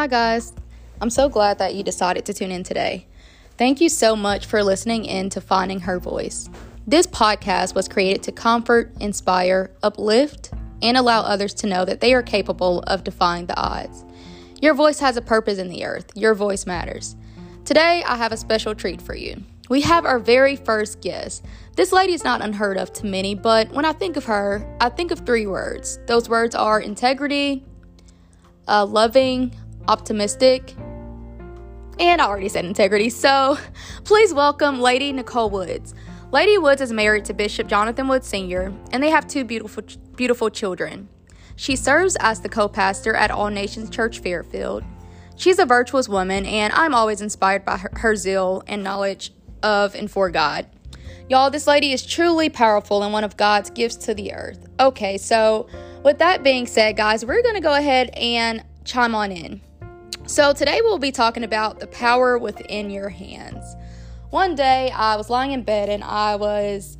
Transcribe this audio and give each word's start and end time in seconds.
Hi, 0.00 0.06
guys. 0.06 0.54
I'm 1.02 1.10
so 1.10 1.28
glad 1.28 1.58
that 1.58 1.74
you 1.74 1.82
decided 1.82 2.24
to 2.24 2.32
tune 2.32 2.50
in 2.50 2.62
today. 2.62 3.06
Thank 3.58 3.82
you 3.82 3.90
so 3.90 4.16
much 4.16 4.46
for 4.46 4.64
listening 4.64 5.04
in 5.04 5.28
to 5.28 5.42
Finding 5.42 5.80
Her 5.80 5.98
Voice. 5.98 6.48
This 6.86 7.06
podcast 7.06 7.74
was 7.74 7.86
created 7.86 8.22
to 8.22 8.32
comfort, 8.32 8.94
inspire, 8.98 9.72
uplift, 9.82 10.54
and 10.80 10.96
allow 10.96 11.20
others 11.20 11.52
to 11.52 11.66
know 11.66 11.84
that 11.84 12.00
they 12.00 12.14
are 12.14 12.22
capable 12.22 12.80
of 12.86 13.04
defying 13.04 13.44
the 13.44 13.60
odds. 13.60 14.06
Your 14.62 14.72
voice 14.72 15.00
has 15.00 15.18
a 15.18 15.20
purpose 15.20 15.58
in 15.58 15.68
the 15.68 15.84
earth, 15.84 16.10
your 16.14 16.32
voice 16.32 16.64
matters. 16.64 17.14
Today, 17.66 18.02
I 18.06 18.16
have 18.16 18.32
a 18.32 18.38
special 18.38 18.74
treat 18.74 19.02
for 19.02 19.14
you. 19.14 19.44
We 19.68 19.82
have 19.82 20.06
our 20.06 20.18
very 20.18 20.56
first 20.56 21.02
guest. 21.02 21.44
This 21.76 21.92
lady 21.92 22.14
is 22.14 22.24
not 22.24 22.40
unheard 22.40 22.78
of 22.78 22.90
to 22.94 23.04
many, 23.04 23.34
but 23.34 23.70
when 23.72 23.84
I 23.84 23.92
think 23.92 24.16
of 24.16 24.24
her, 24.24 24.66
I 24.80 24.88
think 24.88 25.10
of 25.10 25.26
three 25.26 25.46
words. 25.46 25.98
Those 26.06 26.26
words 26.26 26.54
are 26.54 26.80
integrity, 26.80 27.66
uh, 28.66 28.86
loving, 28.86 29.54
optimistic, 29.88 30.74
and 31.98 32.20
I 32.20 32.26
already 32.26 32.48
said 32.48 32.64
integrity. 32.64 33.10
So 33.10 33.58
please 34.04 34.32
welcome 34.32 34.80
Lady 34.80 35.12
Nicole 35.12 35.50
Woods. 35.50 35.94
Lady 36.32 36.58
Woods 36.58 36.80
is 36.80 36.92
married 36.92 37.24
to 37.24 37.34
Bishop 37.34 37.66
Jonathan 37.66 38.08
Woods 38.08 38.26
Sr., 38.26 38.72
and 38.92 39.02
they 39.02 39.10
have 39.10 39.26
two 39.26 39.44
beautiful, 39.44 39.82
beautiful 40.16 40.48
children. 40.48 41.08
She 41.56 41.76
serves 41.76 42.16
as 42.20 42.40
the 42.40 42.48
co 42.48 42.68
pastor 42.68 43.14
at 43.14 43.30
All 43.30 43.50
Nations 43.50 43.90
Church 43.90 44.20
Fairfield. 44.20 44.84
She's 45.36 45.58
a 45.58 45.66
virtuous 45.66 46.08
woman, 46.08 46.46
and 46.46 46.72
I'm 46.72 46.94
always 46.94 47.20
inspired 47.20 47.64
by 47.64 47.78
her, 47.78 47.90
her 47.94 48.16
zeal 48.16 48.62
and 48.66 48.84
knowledge 48.84 49.32
of 49.62 49.94
and 49.94 50.10
for 50.10 50.30
God. 50.30 50.66
Y'all, 51.28 51.50
this 51.50 51.66
lady 51.66 51.92
is 51.92 52.04
truly 52.04 52.48
powerful 52.48 53.02
and 53.02 53.12
one 53.12 53.24
of 53.24 53.36
God's 53.36 53.70
gifts 53.70 53.96
to 53.96 54.14
the 54.14 54.32
earth. 54.32 54.66
Okay, 54.80 55.16
so 55.16 55.68
with 56.04 56.18
that 56.18 56.42
being 56.42 56.66
said, 56.66 56.96
guys, 56.96 57.24
we're 57.24 57.42
going 57.42 57.54
to 57.54 57.60
go 57.60 57.74
ahead 57.74 58.10
and 58.10 58.64
chime 58.84 59.14
on 59.14 59.30
in. 59.30 59.60
So, 60.30 60.52
today 60.52 60.80
we'll 60.80 60.98
be 60.98 61.10
talking 61.10 61.42
about 61.42 61.80
the 61.80 61.88
power 61.88 62.38
within 62.38 62.88
your 62.88 63.08
hands. 63.08 63.74
One 64.30 64.54
day 64.54 64.92
I 64.94 65.16
was 65.16 65.28
lying 65.28 65.50
in 65.50 65.64
bed 65.64 65.88
and 65.88 66.04
I 66.04 66.36
was 66.36 66.98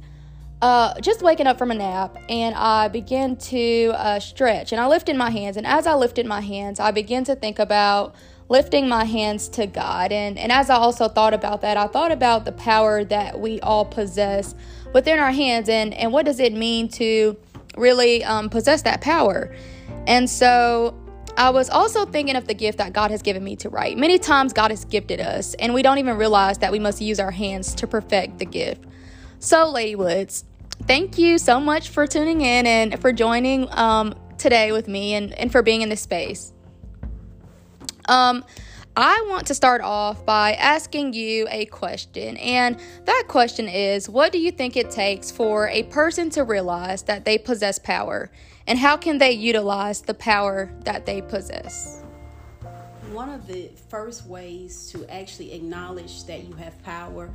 uh, 0.60 1.00
just 1.00 1.22
waking 1.22 1.46
up 1.46 1.56
from 1.56 1.70
a 1.70 1.76
nap 1.76 2.16
and 2.28 2.56
I 2.56 2.88
began 2.88 3.36
to 3.36 3.92
uh, 3.94 4.18
stretch 4.18 4.72
and 4.72 4.80
I 4.80 4.88
lifted 4.88 5.14
my 5.14 5.30
hands. 5.30 5.56
And 5.56 5.64
as 5.64 5.86
I 5.86 5.94
lifted 5.94 6.26
my 6.26 6.40
hands, 6.40 6.80
I 6.80 6.90
began 6.90 7.22
to 7.22 7.36
think 7.36 7.60
about 7.60 8.16
lifting 8.48 8.88
my 8.88 9.04
hands 9.04 9.48
to 9.50 9.68
God. 9.68 10.10
And, 10.10 10.36
and 10.36 10.50
as 10.50 10.68
I 10.68 10.74
also 10.74 11.06
thought 11.06 11.32
about 11.32 11.60
that, 11.60 11.76
I 11.76 11.86
thought 11.86 12.10
about 12.10 12.44
the 12.44 12.52
power 12.52 13.04
that 13.04 13.38
we 13.38 13.60
all 13.60 13.84
possess 13.84 14.56
within 14.92 15.20
our 15.20 15.30
hands 15.30 15.68
and, 15.68 15.94
and 15.94 16.12
what 16.12 16.26
does 16.26 16.40
it 16.40 16.52
mean 16.52 16.88
to 16.88 17.36
really 17.76 18.24
um, 18.24 18.50
possess 18.50 18.82
that 18.82 19.02
power. 19.02 19.54
And 20.08 20.28
so 20.28 21.00
I 21.40 21.48
was 21.48 21.70
also 21.70 22.04
thinking 22.04 22.36
of 22.36 22.46
the 22.46 22.52
gift 22.52 22.76
that 22.76 22.92
God 22.92 23.10
has 23.10 23.22
given 23.22 23.42
me 23.42 23.56
to 23.56 23.70
write. 23.70 23.96
Many 23.96 24.18
times, 24.18 24.52
God 24.52 24.70
has 24.70 24.84
gifted 24.84 25.20
us, 25.20 25.54
and 25.54 25.72
we 25.72 25.80
don't 25.80 25.96
even 25.96 26.18
realize 26.18 26.58
that 26.58 26.70
we 26.70 26.78
must 26.78 27.00
use 27.00 27.18
our 27.18 27.30
hands 27.30 27.74
to 27.76 27.86
perfect 27.86 28.38
the 28.38 28.44
gift. 28.44 28.84
So, 29.38 29.70
Lady 29.70 29.96
Woods, 29.96 30.44
thank 30.82 31.16
you 31.16 31.38
so 31.38 31.58
much 31.58 31.88
for 31.88 32.06
tuning 32.06 32.42
in 32.42 32.66
and 32.66 33.00
for 33.00 33.10
joining 33.10 33.72
um, 33.72 34.14
today 34.36 34.70
with 34.70 34.86
me 34.86 35.14
and, 35.14 35.32
and 35.32 35.50
for 35.50 35.62
being 35.62 35.80
in 35.80 35.88
this 35.88 36.02
space. 36.02 36.52
Um, 38.06 38.44
I 38.94 39.24
want 39.30 39.46
to 39.46 39.54
start 39.54 39.80
off 39.80 40.26
by 40.26 40.52
asking 40.52 41.14
you 41.14 41.48
a 41.50 41.64
question, 41.64 42.36
and 42.36 42.78
that 43.06 43.24
question 43.28 43.66
is 43.66 44.10
What 44.10 44.30
do 44.30 44.38
you 44.38 44.50
think 44.50 44.76
it 44.76 44.90
takes 44.90 45.30
for 45.30 45.68
a 45.68 45.84
person 45.84 46.28
to 46.30 46.44
realize 46.44 47.04
that 47.04 47.24
they 47.24 47.38
possess 47.38 47.78
power, 47.78 48.30
and 48.70 48.78
how 48.78 48.96
can 48.96 49.18
they 49.18 49.32
utilize 49.32 50.00
the 50.00 50.14
power 50.14 50.70
that 50.84 51.04
they 51.04 51.20
possess? 51.20 52.04
One 53.10 53.28
of 53.28 53.48
the 53.48 53.68
first 53.88 54.26
ways 54.26 54.88
to 54.92 55.04
actually 55.12 55.54
acknowledge 55.54 56.24
that 56.26 56.44
you 56.44 56.54
have 56.54 56.80
power, 56.84 57.32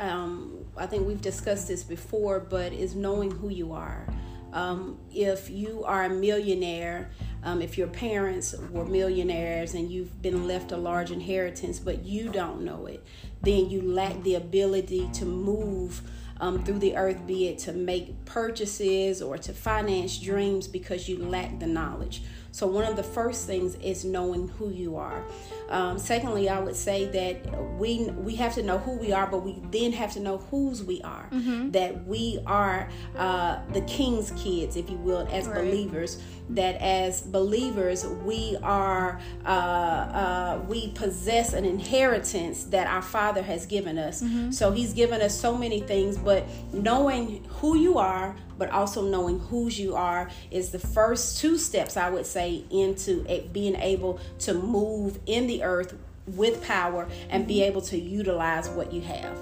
um, 0.00 0.64
I 0.76 0.86
think 0.86 1.06
we've 1.06 1.20
discussed 1.20 1.68
this 1.68 1.84
before, 1.84 2.40
but 2.40 2.72
is 2.72 2.96
knowing 2.96 3.30
who 3.30 3.48
you 3.48 3.72
are. 3.72 4.08
Um, 4.52 4.98
if 5.14 5.48
you 5.48 5.84
are 5.84 6.02
a 6.02 6.10
millionaire, 6.10 7.10
um, 7.44 7.62
if 7.62 7.78
your 7.78 7.86
parents 7.86 8.52
were 8.72 8.84
millionaires 8.84 9.74
and 9.74 9.88
you've 9.88 10.20
been 10.20 10.48
left 10.48 10.72
a 10.72 10.76
large 10.76 11.12
inheritance, 11.12 11.78
but 11.78 12.04
you 12.04 12.28
don't 12.28 12.62
know 12.62 12.86
it, 12.86 13.04
then 13.40 13.70
you 13.70 13.82
lack 13.82 14.20
the 14.24 14.34
ability 14.34 15.08
to 15.12 15.26
move 15.26 16.02
um, 16.42 16.62
through 16.64 16.80
the 16.80 16.96
earth, 16.96 17.24
be 17.24 17.46
it 17.46 17.58
to 17.60 17.72
make 17.72 18.24
purchases 18.24 19.22
or 19.22 19.38
to 19.38 19.52
finance 19.52 20.18
dreams 20.18 20.66
because 20.66 21.08
you 21.08 21.16
lack 21.24 21.60
the 21.60 21.66
knowledge. 21.68 22.22
So, 22.52 22.66
one 22.66 22.84
of 22.84 22.96
the 22.96 23.02
first 23.02 23.46
things 23.46 23.76
is 23.76 24.04
knowing 24.04 24.48
who 24.48 24.70
you 24.70 24.96
are. 24.96 25.24
Um, 25.70 25.98
secondly, 25.98 26.50
I 26.50 26.60
would 26.60 26.76
say 26.76 27.06
that 27.06 27.78
we 27.78 28.10
we 28.10 28.34
have 28.36 28.54
to 28.56 28.62
know 28.62 28.76
who 28.76 28.92
we 28.98 29.10
are, 29.10 29.26
but 29.26 29.38
we 29.38 29.58
then 29.70 29.92
have 29.92 30.12
to 30.12 30.20
know 30.20 30.36
whose 30.36 30.84
we 30.84 31.00
are. 31.00 31.28
Mm-hmm. 31.32 31.70
That 31.70 32.06
we 32.06 32.40
are 32.46 32.90
uh, 33.16 33.60
the 33.72 33.80
King's 33.82 34.32
kids, 34.32 34.76
if 34.76 34.90
you 34.90 34.98
will, 34.98 35.26
as 35.30 35.46
right. 35.46 35.64
believers. 35.64 36.20
That 36.50 36.76
as 36.82 37.22
believers, 37.22 38.06
we 38.06 38.58
are 38.62 39.18
uh, 39.46 39.48
uh, 39.48 40.64
we 40.68 40.90
possess 40.90 41.54
an 41.54 41.64
inheritance 41.64 42.64
that 42.64 42.86
our 42.86 43.02
Father 43.02 43.42
has 43.42 43.64
given 43.64 43.96
us. 43.96 44.22
Mm-hmm. 44.22 44.50
So 44.50 44.72
He's 44.72 44.92
given 44.92 45.22
us 45.22 45.38
so 45.38 45.56
many 45.56 45.80
things, 45.80 46.18
but 46.18 46.44
knowing 46.74 47.44
who 47.44 47.78
you 47.78 47.96
are, 47.96 48.36
but 48.62 48.70
also 48.70 49.02
knowing 49.02 49.40
whose 49.40 49.76
you 49.76 49.96
are 49.96 50.30
is 50.52 50.70
the 50.70 50.78
first 50.78 51.40
two 51.40 51.58
steps 51.58 51.96
I 51.96 52.08
would 52.08 52.24
say 52.24 52.62
into 52.70 53.24
being 53.52 53.74
able 53.74 54.20
to 54.38 54.54
move 54.54 55.18
in 55.26 55.48
the 55.48 55.64
earth 55.64 55.96
with 56.28 56.62
power 56.62 57.08
and 57.28 57.44
be 57.44 57.60
able 57.64 57.80
to 57.82 57.98
utilize 57.98 58.68
what 58.68 58.92
you 58.92 59.00
have. 59.00 59.36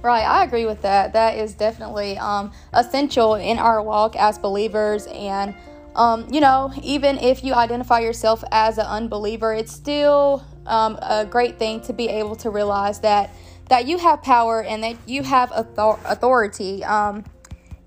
Right, 0.00 0.22
I 0.22 0.44
agree 0.44 0.64
with 0.64 0.80
that. 0.82 1.12
That 1.12 1.38
is 1.38 1.54
definitely 1.54 2.16
um, 2.18 2.52
essential 2.72 3.34
in 3.34 3.58
our 3.58 3.82
walk 3.82 4.14
as 4.14 4.38
believers. 4.38 5.08
And, 5.08 5.56
um, 5.96 6.28
you 6.30 6.40
know, 6.40 6.72
even 6.84 7.18
if 7.18 7.42
you 7.42 7.54
identify 7.54 7.98
yourself 7.98 8.44
as 8.52 8.78
an 8.78 8.86
unbeliever, 8.86 9.52
it's 9.52 9.72
still 9.72 10.46
um, 10.66 11.00
a 11.02 11.26
great 11.26 11.58
thing 11.58 11.80
to 11.80 11.92
be 11.92 12.06
able 12.08 12.36
to 12.36 12.50
realize 12.50 13.00
that 13.00 13.30
that 13.70 13.86
you 13.86 13.98
have 13.98 14.22
power 14.22 14.62
and 14.62 14.84
that 14.84 14.96
you 15.06 15.24
have 15.24 15.50
author- 15.50 16.00
authority. 16.04 16.84
Um, 16.84 17.24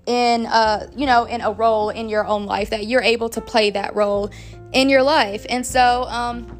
in 0.06 0.46
uh 0.46 0.88
you 0.96 1.04
know 1.06 1.24
in 1.24 1.40
a 1.40 1.50
role 1.50 1.90
in 1.90 2.08
your 2.08 2.26
own 2.26 2.46
life 2.46 2.70
that 2.70 2.86
you're 2.86 3.02
able 3.02 3.28
to 3.28 3.40
play 3.40 3.70
that 3.70 3.94
role 3.94 4.30
in 4.72 4.88
your 4.88 5.02
life 5.02 5.44
and 5.48 5.66
so 5.66 6.04
um 6.04 6.58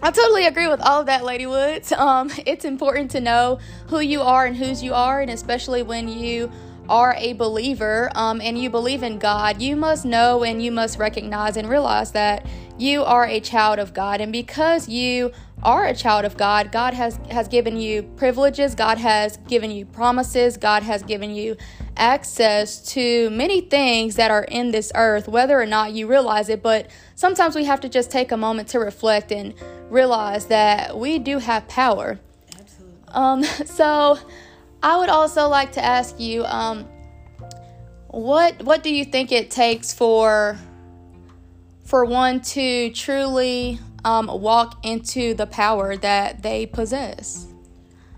I 0.00 0.12
totally 0.12 0.46
agree 0.46 0.68
with 0.68 0.80
all 0.80 1.00
of 1.00 1.06
that, 1.06 1.24
Lady 1.24 1.46
Woods. 1.46 1.92
Um, 1.98 2.30
it's 2.46 2.64
important 2.64 3.10
to 3.10 3.20
know 3.20 3.58
who 3.88 3.98
you 3.98 4.22
are 4.22 4.46
and 4.46 4.56
whose 4.56 4.80
you 4.82 4.94
are, 4.94 5.20
and 5.20 5.30
especially 5.30 5.82
when 5.82 6.08
you 6.08 6.50
are 6.88 7.14
a 7.18 7.32
believer 7.34 8.10
um, 8.14 8.40
and 8.40 8.58
you 8.58 8.70
believe 8.70 9.02
in 9.02 9.18
God, 9.18 9.60
you 9.60 9.76
must 9.76 10.04
know 10.04 10.44
and 10.44 10.62
you 10.62 10.72
must 10.72 10.98
recognize 10.98 11.56
and 11.56 11.68
realize 11.68 12.12
that 12.12 12.46
you 12.78 13.02
are 13.02 13.26
a 13.26 13.40
child 13.40 13.78
of 13.78 13.92
God. 13.92 14.20
And 14.20 14.32
because 14.32 14.88
you 14.88 15.32
are 15.62 15.86
a 15.86 15.94
child 15.94 16.24
of 16.24 16.36
God, 16.36 16.70
God 16.70 16.94
has, 16.94 17.18
has 17.30 17.48
given 17.48 17.76
you 17.76 18.02
privileges, 18.02 18.74
God 18.74 18.98
has 18.98 19.36
given 19.48 19.70
you 19.70 19.84
promises, 19.84 20.56
God 20.56 20.82
has 20.82 21.02
given 21.02 21.30
you 21.30 21.56
access 21.96 22.80
to 22.92 23.28
many 23.30 23.60
things 23.60 24.16
that 24.16 24.30
are 24.30 24.44
in 24.44 24.70
this 24.70 24.92
earth, 24.94 25.28
whether 25.28 25.60
or 25.60 25.66
not 25.66 25.92
you 25.92 26.06
realize 26.06 26.48
it. 26.48 26.62
But 26.62 26.90
sometimes 27.14 27.56
we 27.56 27.64
have 27.64 27.80
to 27.80 27.88
just 27.88 28.10
take 28.10 28.30
a 28.30 28.36
moment 28.36 28.68
to 28.68 28.78
reflect 28.78 29.32
and 29.32 29.54
realize 29.90 30.46
that 30.46 30.96
we 30.96 31.18
do 31.18 31.38
have 31.38 31.66
power. 31.68 32.20
Absolutely. 32.58 33.02
Um, 33.08 33.42
so 33.66 34.18
I 34.82 34.96
would 34.98 35.08
also 35.08 35.48
like 35.48 35.72
to 35.72 35.84
ask 35.84 36.20
you, 36.20 36.44
um, 36.44 36.88
what 38.08 38.62
what 38.62 38.82
do 38.82 38.94
you 38.94 39.04
think 39.04 39.32
it 39.32 39.50
takes 39.50 39.92
for 39.92 40.56
for 41.84 42.04
one 42.04 42.40
to 42.40 42.90
truly 42.90 43.78
um, 44.04 44.26
walk 44.26 44.84
into 44.84 45.34
the 45.34 45.46
power 45.46 45.96
that 45.96 46.42
they 46.42 46.66
possess? 46.66 47.46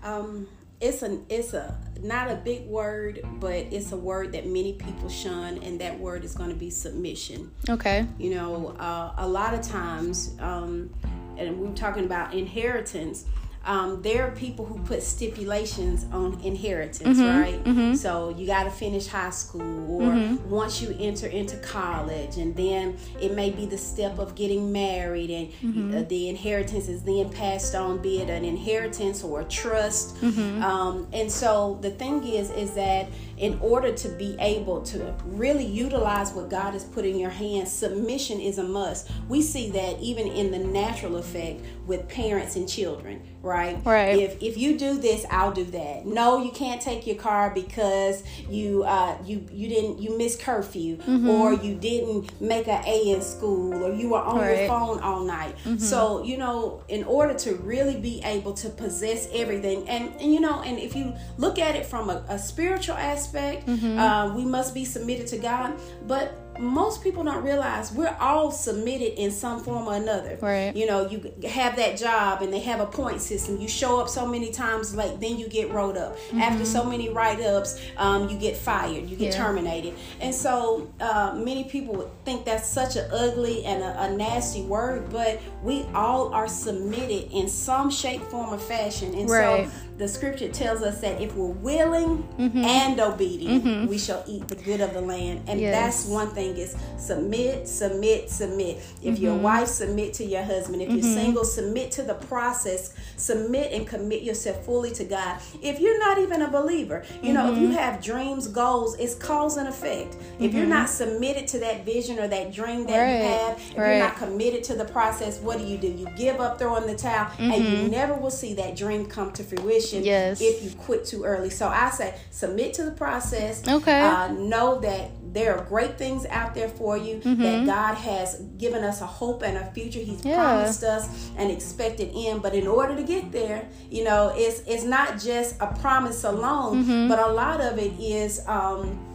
Um, 0.03 0.47
it's 0.79 1.03
an 1.03 1.25
it's 1.29 1.53
a 1.53 1.77
not 2.01 2.31
a 2.31 2.35
big 2.35 2.65
word, 2.65 3.21
but 3.39 3.53
it's 3.53 3.91
a 3.91 3.97
word 3.97 4.31
that 4.31 4.47
many 4.47 4.73
people 4.73 5.09
shun, 5.09 5.59
and 5.59 5.79
that 5.79 5.99
word 5.99 6.23
is 6.23 6.33
going 6.33 6.49
to 6.49 6.55
be 6.55 6.69
submission. 6.71 7.51
Okay. 7.69 8.07
You 8.17 8.35
know, 8.35 8.67
uh, 8.79 9.13
a 9.17 9.27
lot 9.27 9.53
of 9.53 9.61
times, 9.61 10.35
um, 10.39 10.89
and 11.37 11.59
we 11.59 11.67
are 11.67 11.73
talking 11.73 12.05
about 12.05 12.33
inheritance 12.33 13.25
um, 13.65 14.01
there 14.01 14.27
are 14.27 14.31
people 14.31 14.65
who 14.65 14.79
put 14.79 15.03
stipulations 15.03 16.05
on 16.11 16.39
inheritance, 16.41 17.19
mm-hmm, 17.19 17.39
right? 17.39 17.63
Mm-hmm. 17.63 17.93
So 17.93 18.29
you 18.29 18.47
got 18.47 18.63
to 18.63 18.71
finish 18.71 19.07
high 19.07 19.29
school, 19.29 20.01
or 20.01 20.11
mm-hmm. 20.11 20.49
once 20.49 20.81
you 20.81 20.95
enter 20.99 21.27
into 21.27 21.57
college, 21.57 22.37
and 22.37 22.55
then 22.55 22.97
it 23.21 23.35
may 23.35 23.51
be 23.51 23.65
the 23.65 23.77
step 23.77 24.17
of 24.17 24.33
getting 24.33 24.71
married, 24.71 25.29
and 25.29 25.51
mm-hmm. 25.51 26.07
the 26.07 26.29
inheritance 26.29 26.87
is 26.87 27.03
then 27.03 27.29
passed 27.29 27.75
on, 27.75 28.01
be 28.01 28.21
it 28.21 28.29
an 28.29 28.43
inheritance 28.43 29.23
or 29.23 29.41
a 29.41 29.45
trust. 29.45 30.15
Mm-hmm. 30.21 30.63
Um, 30.63 31.07
and 31.13 31.31
so 31.31 31.77
the 31.81 31.91
thing 31.91 32.23
is, 32.23 32.49
is 32.51 32.73
that 32.73 33.09
in 33.41 33.57
order 33.59 33.91
to 33.91 34.07
be 34.09 34.35
able 34.39 34.81
to 34.83 35.13
really 35.25 35.65
utilize 35.65 36.31
what 36.31 36.49
God 36.49 36.71
has 36.73 36.83
put 36.85 37.05
in 37.05 37.17
your 37.19 37.31
hands, 37.31 37.71
submission 37.71 38.39
is 38.39 38.59
a 38.59 38.63
must. 38.63 39.09
We 39.27 39.41
see 39.41 39.69
that 39.71 39.99
even 39.99 40.27
in 40.27 40.51
the 40.51 40.59
natural 40.59 41.17
effect 41.17 41.61
with 41.87 42.07
parents 42.07 42.55
and 42.55 42.69
children, 42.69 43.21
right? 43.41 43.83
Right. 43.83 44.17
If 44.19 44.41
if 44.43 44.57
you 44.59 44.77
do 44.77 44.97
this, 44.99 45.25
I'll 45.31 45.51
do 45.51 45.63
that. 45.65 46.05
No, 46.05 46.43
you 46.43 46.51
can't 46.51 46.79
take 46.79 47.07
your 47.07 47.15
car 47.17 47.49
because 47.53 48.23
you 48.47 48.83
uh 48.83 49.17
you 49.25 49.45
you 49.51 49.67
didn't 49.67 49.99
you 49.99 50.17
missed 50.17 50.39
curfew 50.41 50.97
Mm-hmm. 51.01 51.29
or 51.29 51.53
you 51.53 51.73
didn't 51.75 52.39
make 52.39 52.67
an 52.67 52.83
A 52.85 53.11
in 53.13 53.21
school 53.21 53.73
or 53.83 53.91
you 53.93 54.09
were 54.09 54.19
on 54.19 54.37
Right. 54.37 54.59
your 54.59 54.67
phone 54.67 54.99
all 54.99 55.23
night. 55.23 55.55
Mm-hmm. 55.65 55.77
So, 55.79 56.23
you 56.23 56.37
know, 56.37 56.83
in 56.89 57.03
order 57.05 57.33
to 57.39 57.55
really 57.55 57.97
be 57.99 58.21
able 58.23 58.53
to 58.53 58.69
possess 58.69 59.27
everything 59.33 59.89
and, 59.89 60.13
and 60.21 60.31
you 60.33 60.39
know, 60.39 60.61
and 60.61 60.77
if 60.77 60.95
you 60.95 61.13
look 61.37 61.57
at 61.57 61.75
it 61.75 61.85
from 61.87 62.09
a, 62.11 62.23
a 62.29 62.37
spiritual 62.37 62.95
aspect, 62.95 63.30
Mm-hmm. 63.33 63.97
uh, 63.99 64.35
we 64.35 64.45
must 64.45 64.73
be 64.73 64.85
submitted 64.85 65.27
to 65.27 65.37
God. 65.37 65.73
But 66.07 66.37
most 66.59 67.01
people 67.01 67.23
don't 67.23 67.43
realize 67.43 67.91
we're 67.93 68.15
all 68.19 68.51
submitted 68.51 69.19
in 69.19 69.31
some 69.31 69.61
form 69.63 69.87
or 69.87 69.95
another. 69.95 70.37
Right. 70.41 70.75
You 70.75 70.85
know, 70.85 71.07
you 71.09 71.33
have 71.47 71.75
that 71.77 71.97
job 71.97 72.41
and 72.41 72.53
they 72.53 72.59
have 72.59 72.81
a 72.81 72.85
point 72.85 73.21
system. 73.21 73.57
You 73.59 73.67
show 73.69 73.99
up 73.99 74.09
so 74.09 74.27
many 74.27 74.51
times 74.51 74.93
late, 74.93 75.19
then 75.19 75.37
you 75.39 75.47
get 75.47 75.71
rolled 75.71 75.97
up. 75.97 76.17
After 76.35 76.65
so 76.65 76.83
many 76.83 77.09
write 77.09 77.41
ups, 77.41 77.79
um, 77.97 78.27
you 78.29 78.37
get 78.37 78.57
fired, 78.57 79.09
you 79.09 79.15
get 79.15 79.33
Yeah. 79.33 79.43
terminated. 79.43 79.93
And 80.19 80.35
so 80.35 80.91
uh, 80.99 81.33
many 81.35 81.63
people 81.63 81.95
would 81.95 82.09
think 82.25 82.45
that's 82.45 82.67
such 82.67 82.95
an 82.95 83.09
ugly 83.11 83.63
and 83.65 83.81
a, 83.81 84.03
a 84.03 84.11
nasty 84.15 84.61
word, 84.63 85.09
but 85.09 85.39
we 85.63 85.85
all 85.95 86.33
are 86.33 86.49
submitted 86.49 87.31
in 87.31 87.47
some 87.47 87.89
shape, 87.89 88.21
form, 88.23 88.53
or 88.53 88.59
fashion. 88.59 89.13
And 89.15 89.29
Right. 89.29 89.65
so 89.67 89.71
the 89.97 90.07
scripture 90.07 90.49
tells 90.49 90.81
us 90.81 90.99
that 91.01 91.21
if 91.21 91.35
we're 91.35 91.45
willing 91.47 92.27
Mm-hmm. 92.37 92.63
and 92.65 92.99
obedient, 92.99 93.63
mm-hmm. 93.63 93.87
we 93.87 93.97
shall 93.97 94.23
eat 94.27 94.47
the 94.47 94.55
good 94.55 94.81
of 94.81 94.93
the 94.93 95.01
land. 95.01 95.41
And 95.47 95.59
Yes. 95.59 95.73
that's 95.73 96.05
one 96.05 96.29
thing 96.29 96.57
is 96.57 96.75
submit, 96.97 97.67
submit, 97.67 98.29
submit. 98.29 98.77
If 99.03 99.19
your 99.19 99.33
mm-hmm. 99.33 99.43
wife 99.43 99.67
submit 99.67 100.13
to 100.15 100.25
your 100.25 100.41
husband, 100.43 100.81
if 100.81 100.89
you're 100.89 100.99
mm-hmm. 100.99 101.13
single, 101.13 101.45
submit 101.45 101.91
to 101.91 102.03
the 102.03 102.15
process, 102.15 102.93
submit 103.17 103.71
and 103.73 103.85
commit 103.85 104.23
yourself 104.23 104.65
fully 104.65 104.91
to 104.91 105.03
God. 105.03 105.39
If 105.61 105.79
you're 105.79 105.99
not 105.99 106.17
even 106.17 106.41
a 106.41 106.49
believer, 106.49 107.03
you 107.21 107.33
know, 107.33 107.51
if 107.53 107.59
you 107.59 107.69
have 107.71 108.01
dreams, 108.01 108.47
goals, 108.47 108.97
it's 108.97 109.13
cause 109.15 109.57
and 109.57 109.67
effect. 109.67 110.15
If 110.39 110.53
you're 110.53 110.65
not 110.65 110.89
submitted 110.89 111.47
to 111.49 111.59
that 111.59 111.85
vision 111.85 112.17
or 112.17 112.27
that 112.27 112.51
dream 112.51 112.87
that 112.87 112.93
you 112.93 113.27
have, 113.27 113.57
if 113.57 113.77
Right. 113.77 113.97
you're 113.97 113.99
not 113.99 114.15
committed 114.17 114.63
to 114.65 114.75
the 114.75 114.85
process, 114.85 115.39
what 115.39 115.59
do 115.59 115.65
you 115.65 115.77
do? 115.77 115.87
You 115.87 116.07
give 116.17 116.39
up 116.39 116.57
throwing 116.57 116.87
the 116.87 116.95
towel 116.95 117.31
and 117.37 117.63
you 117.63 117.87
never 117.89 118.13
will 118.15 118.31
see 118.31 118.53
that 118.55 118.75
dream 118.75 119.05
come 119.05 119.31
to 119.33 119.43
fruition 119.43 119.90
Yes. 119.99 120.39
if 120.41 120.63
you 120.63 120.71
quit 120.71 121.05
too 121.05 121.23
early. 121.23 121.49
So 121.49 121.67
I 121.67 121.89
say 121.89 122.15
submit 122.29 122.73
to 122.75 122.83
the 122.83 122.91
process. 122.91 123.67
Okay. 123.67 124.01
Uh, 124.01 124.29
know 124.29 124.79
that 124.79 125.11
there 125.33 125.57
are 125.57 125.63
great 125.65 125.97
things 125.97 126.25
out 126.25 126.53
there 126.55 126.67
for 126.67 126.97
you 126.97 127.19
that 127.21 127.65
God 127.65 127.95
has 127.95 128.35
given 128.57 128.83
us 128.83 129.01
a 129.01 129.05
hope 129.05 129.43
and 129.43 129.57
a 129.57 129.71
future. 129.71 129.99
He's 129.99 130.19
Mm-hmm. 130.19 130.27
Yeah. 130.29 130.35
promised 130.43 130.83
us 130.83 131.29
an 131.37 131.49
expected 131.49 132.11
end. 132.15 132.41
But 132.41 132.53
in 132.53 132.67
order 132.67 132.95
to 132.95 133.03
get 133.03 133.31
there, 133.31 133.67
you 133.89 134.03
know, 134.03 134.33
it's 134.35 134.61
it's 134.67 134.83
not 134.83 135.19
just 135.19 135.55
a 135.61 135.67
promise 135.79 136.23
alone, 136.23 136.83
Mm-hmm. 136.83 137.07
but 137.09 137.19
a 137.19 137.31
lot 137.31 137.59
of 137.61 137.77
it 137.77 137.93
is 137.99 138.45
um 138.47 139.07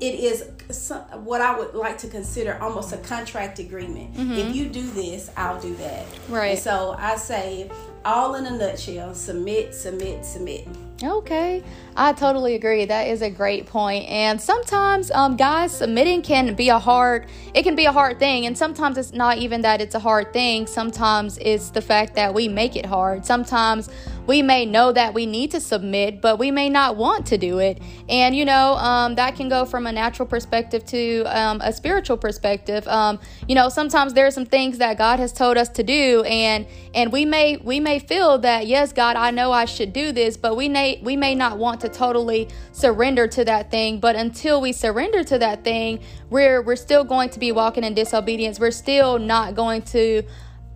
it 0.00 0.14
is 0.16 0.44
so- 0.70 1.04
what 1.24 1.40
I 1.40 1.58
would 1.58 1.74
like 1.74 1.98
to 1.98 2.08
consider 2.08 2.58
almost 2.60 2.92
a 2.92 2.98
contract 2.98 3.58
agreement. 3.58 4.10
If 4.16 4.54
you 4.54 4.68
do 4.68 4.82
this, 4.90 5.30
I'll 5.36 5.60
do 5.60 5.74
that. 5.76 6.06
Mm-hmm. 6.06 6.32
Right. 6.32 6.50
And 6.52 6.58
so 6.58 6.94
I 6.98 7.16
say, 7.16 7.70
all 8.04 8.34
in 8.34 8.46
a 8.46 8.56
nutshell, 8.56 9.14
submit, 9.14 9.74
submit, 9.74 10.24
submit. 10.24 10.66
Okay, 11.04 11.64
I 11.96 12.12
totally 12.12 12.54
agree. 12.54 12.84
That 12.84 13.08
is 13.08 13.22
a 13.22 13.30
great 13.30 13.66
point. 13.66 14.08
And 14.08 14.40
sometimes, 14.40 15.10
um, 15.10 15.36
guys, 15.36 15.76
submitting 15.76 16.22
can 16.22 16.54
be 16.54 16.68
a 16.68 16.78
hard. 16.78 17.26
It 17.54 17.64
can 17.64 17.74
be 17.74 17.86
a 17.86 17.92
hard 17.92 18.18
thing, 18.18 18.46
and 18.46 18.56
sometimes 18.56 18.96
it's 18.98 19.12
not 19.12 19.38
even 19.38 19.62
that 19.62 19.80
it's 19.80 19.94
a 19.94 19.98
hard 19.98 20.32
thing. 20.32 20.66
Sometimes 20.66 21.38
it's 21.38 21.70
the 21.70 21.82
fact 21.82 22.14
that 22.14 22.32
we 22.32 22.46
make 22.46 22.76
it 22.76 22.86
hard. 22.86 23.26
Sometimes 23.26 23.90
we 24.26 24.40
may 24.40 24.64
know 24.64 24.92
that 24.92 25.14
we 25.14 25.26
need 25.26 25.50
to 25.50 25.60
submit, 25.60 26.20
but 26.20 26.38
we 26.38 26.50
may 26.50 26.68
not 26.68 26.96
want 26.96 27.26
to 27.26 27.38
do 27.38 27.58
it. 27.58 27.82
And 28.08 28.36
you 28.36 28.44
know, 28.44 28.74
um, 28.74 29.16
that 29.16 29.34
can 29.36 29.48
go 29.48 29.64
from 29.64 29.86
a 29.86 29.92
natural 29.92 30.28
perspective 30.28 30.84
to 30.86 31.24
um, 31.24 31.60
a 31.62 31.72
spiritual 31.72 32.16
perspective. 32.16 32.86
Um, 32.86 33.18
you 33.48 33.54
know, 33.54 33.68
sometimes 33.68 34.14
there 34.14 34.26
are 34.26 34.30
some 34.30 34.46
things 34.46 34.78
that 34.78 34.98
God 34.98 35.18
has 35.18 35.32
told 35.32 35.56
us 35.56 35.68
to 35.70 35.82
do, 35.82 36.22
and 36.24 36.66
and 36.94 37.12
we 37.12 37.24
may 37.24 37.56
we 37.56 37.80
may 37.80 37.98
feel 37.98 38.38
that 38.38 38.66
yes, 38.66 38.92
God, 38.92 39.16
I 39.16 39.30
know 39.30 39.50
I 39.52 39.64
should 39.64 39.92
do 39.92 40.12
this, 40.12 40.36
but 40.36 40.56
we 40.56 40.68
may 40.68 40.91
we 41.02 41.16
may 41.16 41.34
not 41.34 41.58
want 41.58 41.80
to 41.82 41.88
totally 41.88 42.48
surrender 42.72 43.26
to 43.28 43.44
that 43.44 43.70
thing. 43.70 44.00
But 44.00 44.16
until 44.16 44.60
we 44.60 44.72
surrender 44.72 45.24
to 45.24 45.38
that 45.38 45.64
thing, 45.64 46.00
we're 46.30 46.62
we're 46.62 46.76
still 46.76 47.04
going 47.04 47.30
to 47.30 47.38
be 47.38 47.52
walking 47.52 47.84
in 47.84 47.94
disobedience. 47.94 48.58
We're 48.60 48.70
still 48.70 49.18
not 49.18 49.54
going 49.54 49.82
to 49.82 50.22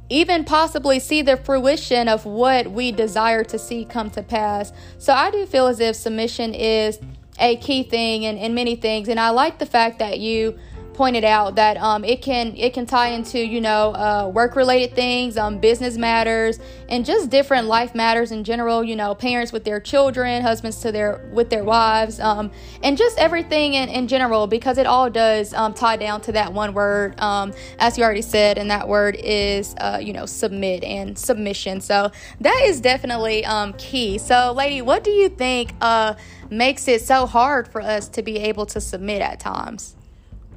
even 0.09 0.45
possibly 0.45 1.01
see 1.01 1.23
the 1.23 1.37
fruition 1.37 2.09
of 2.09 2.25
what 2.25 2.71
we 2.71 2.93
desire 2.93 3.43
to 3.45 3.59
see 3.59 3.85
come 3.85 4.11
to 4.11 4.23
pass. 4.23 4.73
So 4.99 5.13
I 5.13 5.31
do 5.31 5.47
feel 5.47 5.67
as 5.67 5.81
if 5.81 5.97
submission 5.97 6.55
is 6.55 7.01
a 7.39 7.57
key 7.57 7.83
thing 7.83 8.23
in, 8.23 8.39
in 8.39 8.55
many 8.55 8.77
things. 8.77 9.09
And 9.09 9.19
I 9.19 9.31
like 9.31 9.59
the 9.59 9.67
fact 9.67 9.99
that 9.99 10.21
you 10.21 10.59
pointed 10.97 11.25
out 11.25 11.57
that 11.57 11.77
um, 11.77 12.05
it 12.05 12.23
can 12.23 12.57
it 12.57 12.73
can 12.73 12.87
tie 12.87 13.09
into 13.09 13.39
you 13.39 13.61
know 13.61 13.95
uh, 13.95 14.31
work 14.33 14.57
related 14.57 14.95
things 14.95 15.37
um, 15.37 15.59
business 15.59 15.97
matters 15.97 16.59
and 16.89 17.05
just 17.05 17.29
different 17.29 17.67
life 17.67 17.95
matters 17.95 18.33
in 18.33 18.43
general 18.43 18.83
you 18.83 18.97
know 18.97 19.15
parents 19.15 19.53
with 19.53 19.65
their 19.65 19.79
children 19.79 20.43
husbands 20.43 20.81
to 20.81 20.91
their 20.91 21.29
with 21.33 21.51
their 21.51 21.65
wives 21.65 22.19
um, 22.21 22.51
and 22.83 22.97
just 22.97 23.19
everything 23.19 23.75
in, 23.75 23.89
in 23.91 24.09
general 24.09 24.47
because 24.47 24.79
it 24.79 24.87
all 24.87 25.11
does 25.11 25.53
um, 25.53 25.75
tie 25.75 25.97
down 25.97 26.21
to 26.23 26.33
that 26.33 26.53
one 26.53 26.73
word. 26.73 27.19
Um, 27.21 27.53
as 27.79 27.99
you 27.99 28.05
already 28.05 28.23
said 28.23 28.57
and 28.57 28.71
that 28.71 28.89
word 28.89 29.17
is 29.17 29.75
uh, 29.79 30.01
you 30.03 30.13
know 30.13 30.25
submit 30.25 30.83
and 30.83 31.19
submission. 31.19 31.81
So 31.81 32.11
that 32.41 32.63
is 32.65 32.81
definitely 32.81 33.45
um, 33.45 33.75
key. 33.75 34.19
So 34.19 34.53
lady 34.57 34.81
what 34.81 35.05
do 35.05 35.11
you 35.11 35.29
think 35.29 35.75
uh, 35.81 36.15
makes 36.51 36.89
it 36.89 37.03
so 37.03 37.27
hard 37.27 37.69
for 37.69 37.83
us 37.83 38.09
to 38.09 38.23
be 38.23 38.39
able 38.39 38.65
to 38.67 38.81
submit 38.81 39.21
at 39.21 39.41
times 39.41 39.97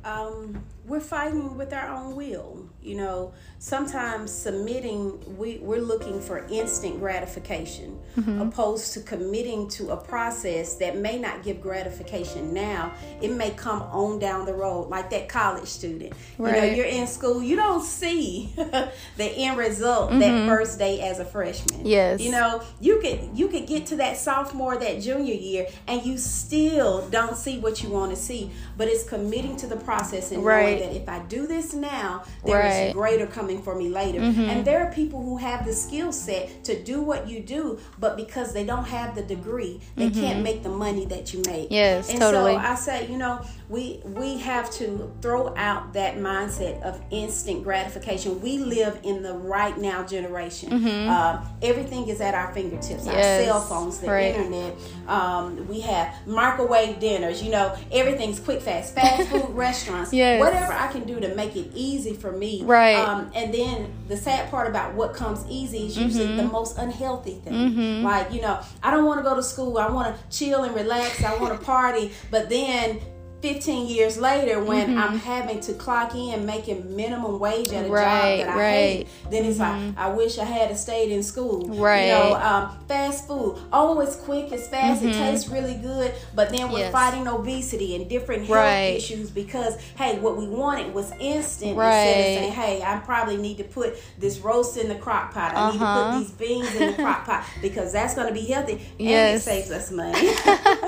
um, 0.04 0.64
we're 0.90 1.00
fighting 1.00 1.56
with 1.56 1.72
our 1.72 1.88
own 1.88 2.16
will. 2.16 2.68
You 2.82 2.96
know, 2.96 3.34
sometimes 3.60 4.32
submitting, 4.32 5.38
we, 5.38 5.60
we're 5.60 5.82
looking 5.82 6.20
for 6.20 6.46
instant 6.48 7.00
gratification, 7.00 8.00
mm-hmm. 8.18 8.42
opposed 8.42 8.94
to 8.94 9.02
committing 9.02 9.70
to 9.70 9.92
a 9.92 9.98
process 9.98 10.76
that 10.76 10.98
may 10.98 11.20
not 11.20 11.44
give 11.44 11.62
gratification 11.62 12.54
now. 12.54 12.94
It 13.22 13.32
may 13.32 13.52
come 13.52 13.84
on 13.84 14.18
down 14.18 14.46
the 14.46 14.54
road, 14.54 14.90
like 14.90 15.10
that 15.12 15.30
college 15.30 15.68
student. 15.68 16.14
Right. 16.38 16.56
You 16.56 16.62
know, 16.62 16.74
you're 16.76 16.86
in 16.86 17.06
school, 17.06 17.44
you 17.44 17.56
don't 17.56 17.84
see 17.84 18.52
the 18.56 18.92
end 19.26 19.58
result 19.58 20.12
that 20.12 20.22
mm-hmm. 20.22 20.48
first 20.48 20.80
day 20.80 21.02
as 21.02 21.20
a 21.20 21.26
freshman. 21.26 21.86
Yes. 21.86 22.22
You 22.22 22.32
know, 22.32 22.64
you 22.80 23.00
could 23.00 23.38
you 23.38 23.50
could 23.50 23.68
get 23.68 23.86
to 23.88 23.98
that 23.98 24.18
sophomore, 24.18 24.78
that 24.78 25.02
junior 25.02 25.36
year, 25.36 25.68
and 25.88 26.04
you 26.04 26.18
still 26.18 27.08
don't 27.10 27.38
see 27.38 27.60
what 27.60 27.84
you 27.84 27.90
want 27.90 28.12
to 28.12 28.18
see. 28.18 28.52
But 28.78 28.88
it's 28.88 29.04
committing 29.04 29.58
to 29.58 29.68
the 29.68 29.78
process 29.78 30.32
and 30.32 30.44
Right. 30.44 30.79
That 30.80 30.96
if 30.96 31.08
I 31.08 31.20
do 31.20 31.46
this 31.48 31.74
now, 31.74 32.24
there 32.46 32.60
is 32.66 32.74
Right. 32.74 32.94
greater 32.94 33.28
coming 33.28 33.62
for 33.62 33.76
me 33.76 33.90
later. 33.90 34.20
And 34.20 34.66
there 34.66 34.80
are 34.86 34.92
people 34.92 35.22
who 35.22 35.38
have 35.38 35.66
the 35.66 35.74
skill 35.74 36.12
set 36.12 36.64
to 36.64 36.82
do 36.82 37.02
what 37.02 37.30
you 37.30 37.40
do, 37.42 37.80
but 38.00 38.16
because 38.18 38.54
they 38.54 38.64
don't 38.66 38.86
have 38.86 39.16
the 39.16 39.22
degree, 39.22 39.80
they 39.96 40.10
can't 40.10 40.42
make 40.44 40.64
the 40.64 40.70
money 40.70 41.06
that 41.06 41.34
you 41.34 41.42
make. 41.48 41.68
Yes, 41.70 42.10
and 42.10 42.20
totally. 42.20 42.54
so 42.54 42.60
I 42.60 42.76
say, 42.76 43.08
you 43.12 43.18
know, 43.18 43.42
we 43.70 44.02
we 44.04 44.38
have 44.40 44.72
to 44.72 45.12
throw 45.22 45.54
out 45.56 45.94
that 45.94 46.18
mindset 46.18 46.82
of 46.82 47.00
instant 47.12 47.64
gratification. 47.64 48.42
We 48.42 48.58
live 48.58 49.00
in 49.04 49.22
the 49.22 49.34
right 49.34 49.78
now 49.78 50.04
generation. 50.04 50.74
Uh, 50.88 51.46
everything 51.62 52.08
is 52.08 52.20
at 52.22 52.34
our 52.34 52.54
fingertips. 52.54 53.04
Mm-hmm. 53.06 53.12
Yes, 53.18 53.40
Our 53.40 53.46
cell 53.46 53.62
phones, 53.62 54.00
the 54.00 54.08
right. 54.08 54.36
internet. 54.36 54.74
Um, 55.08 55.68
we 55.68 55.82
have 55.82 56.14
microwave 56.26 57.00
dinners. 57.00 57.44
You 57.44 57.52
know, 57.52 57.76
everything's 57.92 58.40
quick, 58.40 58.62
fast, 58.62 58.96
fast 58.96 59.30
food 59.30 59.50
restaurants. 59.68 60.12
Yes. 60.14 60.40
Whatever 60.40 60.69
I 60.74 60.88
can 60.92 61.06
do 61.06 61.20
to 61.20 61.34
make 61.36 61.56
it 61.56 61.72
easy 61.74 62.14
for 62.14 62.32
me. 62.32 62.64
Right. 62.64 62.96
Um, 62.96 63.32
and 63.36 63.54
then 63.54 63.94
the 64.08 64.18
sad 64.18 64.50
part 64.52 64.68
about 64.68 64.94
what 64.96 65.14
comes 65.14 65.46
easy 65.50 65.88
is 65.88 65.98
usually 65.98 66.26
Mm-hmm. 66.28 66.38
the 66.38 66.44
most 66.44 66.78
unhealthy 66.78 67.36
thing. 67.44 68.04
Like 68.04 68.32
you 68.34 68.42
know, 68.42 68.60
I 68.84 68.92
don't 68.92 69.06
want 69.06 69.20
to 69.20 69.24
go 69.24 69.36
to 69.36 69.44
school. 69.44 69.78
I 69.78 69.90
want 69.90 70.16
to 70.16 70.38
chill 70.38 70.64
and 70.64 70.76
relax. 70.76 71.24
I 71.24 71.36
want 71.38 71.58
to 71.60 71.66
party. 71.66 72.12
But 72.32 72.50
then 72.50 73.00
15 73.42 73.88
years 73.88 74.18
later 74.18 74.62
when 74.64 74.98
I'm 74.98 75.18
having 75.18 75.60
to 75.62 75.74
clock 75.74 76.14
in 76.16 76.46
making 76.46 76.96
minimum 76.96 77.40
wage 77.40 77.68
at 77.72 77.86
a 77.86 77.90
Mm-hmm. 77.90 77.92
Right, 77.94 78.38
job 78.40 78.48
that 78.48 78.50
I 78.56 78.60
right. 78.60 78.70
hate, 78.72 79.08
then 79.32 79.46
it's 79.46 79.60
like 79.60 79.98
I 79.98 80.10
wish 80.10 80.38
I 80.38 80.44
had 80.46 80.78
stayed 80.78 81.12
in 81.12 81.24
school. 81.24 81.68
Right. 81.70 82.04
You 82.08 82.12
know, 82.14 82.34
um, 82.36 82.78
fast 82.88 83.28
food. 83.28 83.58
Oh, 83.72 84.00
it's 84.02 84.16
quick, 84.18 84.52
it's 84.52 84.68
fast, 84.68 85.04
it 85.04 85.14
tastes 85.14 85.48
really 85.50 85.76
good, 85.76 86.14
but 86.36 86.50
then 86.50 86.72
we're 86.72 86.80
Mm-hmm. 86.80 86.80
Yes. 86.80 86.92
fighting 86.94 87.28
obesity 87.28 87.96
and 87.96 88.08
different 88.10 88.42
health 88.46 88.58
Right. 88.58 88.96
issues 88.98 89.30
because 89.32 89.76
hey, 89.98 90.20
what 90.20 90.38
we 90.38 90.48
wanted 90.48 90.94
was 90.94 91.12
instant 91.20 91.76
Right. 91.78 91.88
instead 91.96 92.20
of 92.20 92.26
saying, 92.36 92.52
hey, 92.54 92.82
I 92.84 92.98
probably 93.00 93.38
need 93.38 93.58
to 93.58 93.64
put 93.64 93.98
this 94.18 94.40
roast 94.40 94.78
in 94.78 94.88
the 94.88 94.96
crock 94.96 95.34
pot. 95.34 95.56
I 95.56 95.72
need 95.72 95.80
to 95.80 95.84
Uh-huh. 95.86 96.12
put 96.12 96.20
these 96.20 96.32
beans 96.32 96.76
in 96.76 96.88
the 96.92 96.94
crock 96.94 97.26
pot 97.26 97.44
because 97.62 97.92
that's 97.92 98.14
going 98.16 98.28
to 98.28 98.34
be 98.34 98.46
healthy 98.46 98.74
and 98.74 98.82
Yes. 99.00 99.42
it 99.42 99.44
saves 99.50 99.72
us 99.72 99.92
money. 99.92 100.30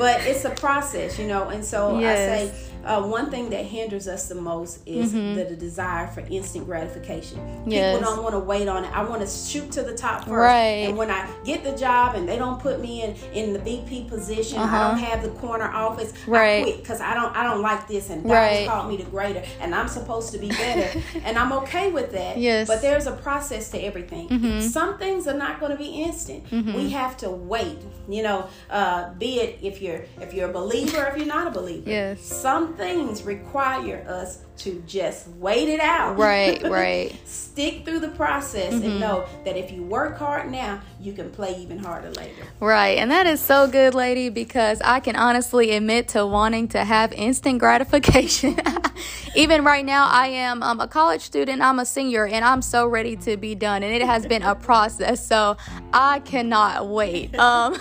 but 0.00 0.20
it's 0.26 0.44
a 0.44 0.50
process, 0.50 1.18
you 1.18 1.26
know. 1.26 1.48
And 1.48 1.64
so 1.64 2.00
Yes. 2.00 2.18
I 2.18 2.46
say 2.46 2.69
uh, 2.84 3.02
one 3.02 3.30
thing 3.30 3.50
that 3.50 3.64
hinders 3.66 4.08
us 4.08 4.28
the 4.28 4.34
most 4.34 4.80
is 4.86 5.12
the, 5.12 5.44
the 5.48 5.56
desire 5.56 6.06
for 6.08 6.20
instant 6.30 6.66
gratification. 6.66 7.38
Mm-hmm. 7.38 7.70
Yes. 7.70 7.98
People 7.98 8.14
don't 8.14 8.22
want 8.22 8.34
to 8.34 8.38
wait 8.40 8.68
on 8.68 8.84
it. 8.84 8.90
I 8.96 9.02
want 9.04 9.20
to 9.22 9.26
shoot 9.28 9.70
to 9.72 9.82
the 9.82 9.94
top 9.96 10.20
first. 10.20 10.30
Right. 10.30 10.86
And 10.88 10.96
when 10.96 11.10
I 11.10 11.28
get 11.44 11.62
the 11.64 11.76
job 11.76 12.14
and 12.16 12.28
they 12.28 12.38
don't 12.38 12.60
put 12.60 12.80
me 12.80 13.02
in 13.02 13.14
in 13.34 13.52
the 13.52 13.58
VP 13.58 14.04
position, 14.08 14.58
I 14.58 14.62
Uh-huh. 14.64 14.88
don't 14.90 14.98
have 14.98 15.22
the 15.22 15.30
corner 15.40 15.70
office. 15.70 16.12
Right. 16.26 16.60
I 16.60 16.62
quit 16.62 16.76
because 16.78 17.00
I 17.00 17.14
don't 17.14 17.34
I 17.36 17.42
don't 17.44 17.62
like 17.62 17.86
this 17.88 18.10
and 18.10 18.22
God 18.24 18.32
Right. 18.32 18.66
called 18.68 18.88
me 18.88 18.96
to 18.96 19.04
greater 19.04 19.42
and 19.60 19.74
I'm 19.74 19.88
supposed 19.88 20.32
to 20.32 20.38
be 20.38 20.48
better 20.48 21.00
and 21.24 21.38
I'm 21.38 21.52
okay 21.52 21.90
with 21.90 22.12
that. 22.12 22.38
Yes. 22.38 22.66
But 22.66 22.80
there's 22.82 23.06
a 23.06 23.12
process 23.12 23.70
to 23.70 23.78
everything. 23.78 24.60
Some 24.62 24.98
things 24.98 25.26
are 25.26 25.34
not 25.36 25.60
going 25.60 25.72
to 25.72 25.78
be 25.78 26.02
instant. 26.02 26.44
We 26.50 26.90
have 26.90 27.16
to 27.18 27.30
wait. 27.30 27.78
You 28.08 28.22
know, 28.22 28.46
uh, 28.70 29.12
be 29.14 29.40
it 29.40 29.58
if 29.62 29.80
you're 29.82 30.04
if 30.20 30.34
you're 30.34 30.48
a 30.50 30.52
believer, 30.52 31.04
or 31.04 31.06
if 31.10 31.16
you're 31.16 31.26
not 31.26 31.46
a 31.46 31.50
believer. 31.50 31.88
Yes. 31.90 32.20
Some 32.22 32.69
things 32.76 33.22
require 33.22 34.04
us 34.08 34.44
to 34.60 34.82
just 34.86 35.28
wait 35.28 35.68
it 35.68 35.80
out. 35.80 36.18
Right, 36.18 36.62
right. 36.70 37.16
Stick 37.26 37.84
through 37.84 38.00
the 38.00 38.08
process 38.08 38.72
and 38.72 39.00
know 39.00 39.26
that 39.44 39.56
if 39.56 39.72
you 39.72 39.82
work 39.82 40.18
hard 40.18 40.50
now, 40.50 40.80
you 41.00 41.12
can 41.12 41.30
play 41.30 41.56
even 41.56 41.78
harder 41.78 42.10
later. 42.10 42.42
Right. 42.60 42.98
And 42.98 43.10
that 43.10 43.26
is 43.26 43.40
so 43.40 43.66
good, 43.66 43.94
lady, 43.94 44.28
because 44.28 44.80
I 44.82 45.00
can 45.00 45.16
honestly 45.16 45.72
admit 45.72 46.08
to 46.08 46.26
wanting 46.26 46.68
to 46.68 46.84
have 46.84 47.12
instant 47.12 47.58
gratification. 47.58 48.58
Even 49.36 49.64
right 49.64 49.84
now, 49.84 50.06
I 50.08 50.26
am 50.26 50.62
um, 50.62 50.80
a 50.80 50.88
college 50.88 51.22
student, 51.22 51.62
I'm 51.62 51.78
a 51.78 51.86
senior, 51.86 52.26
and 52.26 52.44
I'm 52.44 52.60
so 52.62 52.86
ready 52.86 53.16
to 53.16 53.36
be 53.36 53.54
done. 53.54 53.82
And 53.82 53.94
it 53.94 54.02
has 54.02 54.26
been 54.26 54.42
a 54.42 54.54
process, 54.54 55.24
so 55.24 55.56
I 55.92 56.20
cannot 56.20 56.88
wait. 56.88 57.34
Um, 57.40 57.76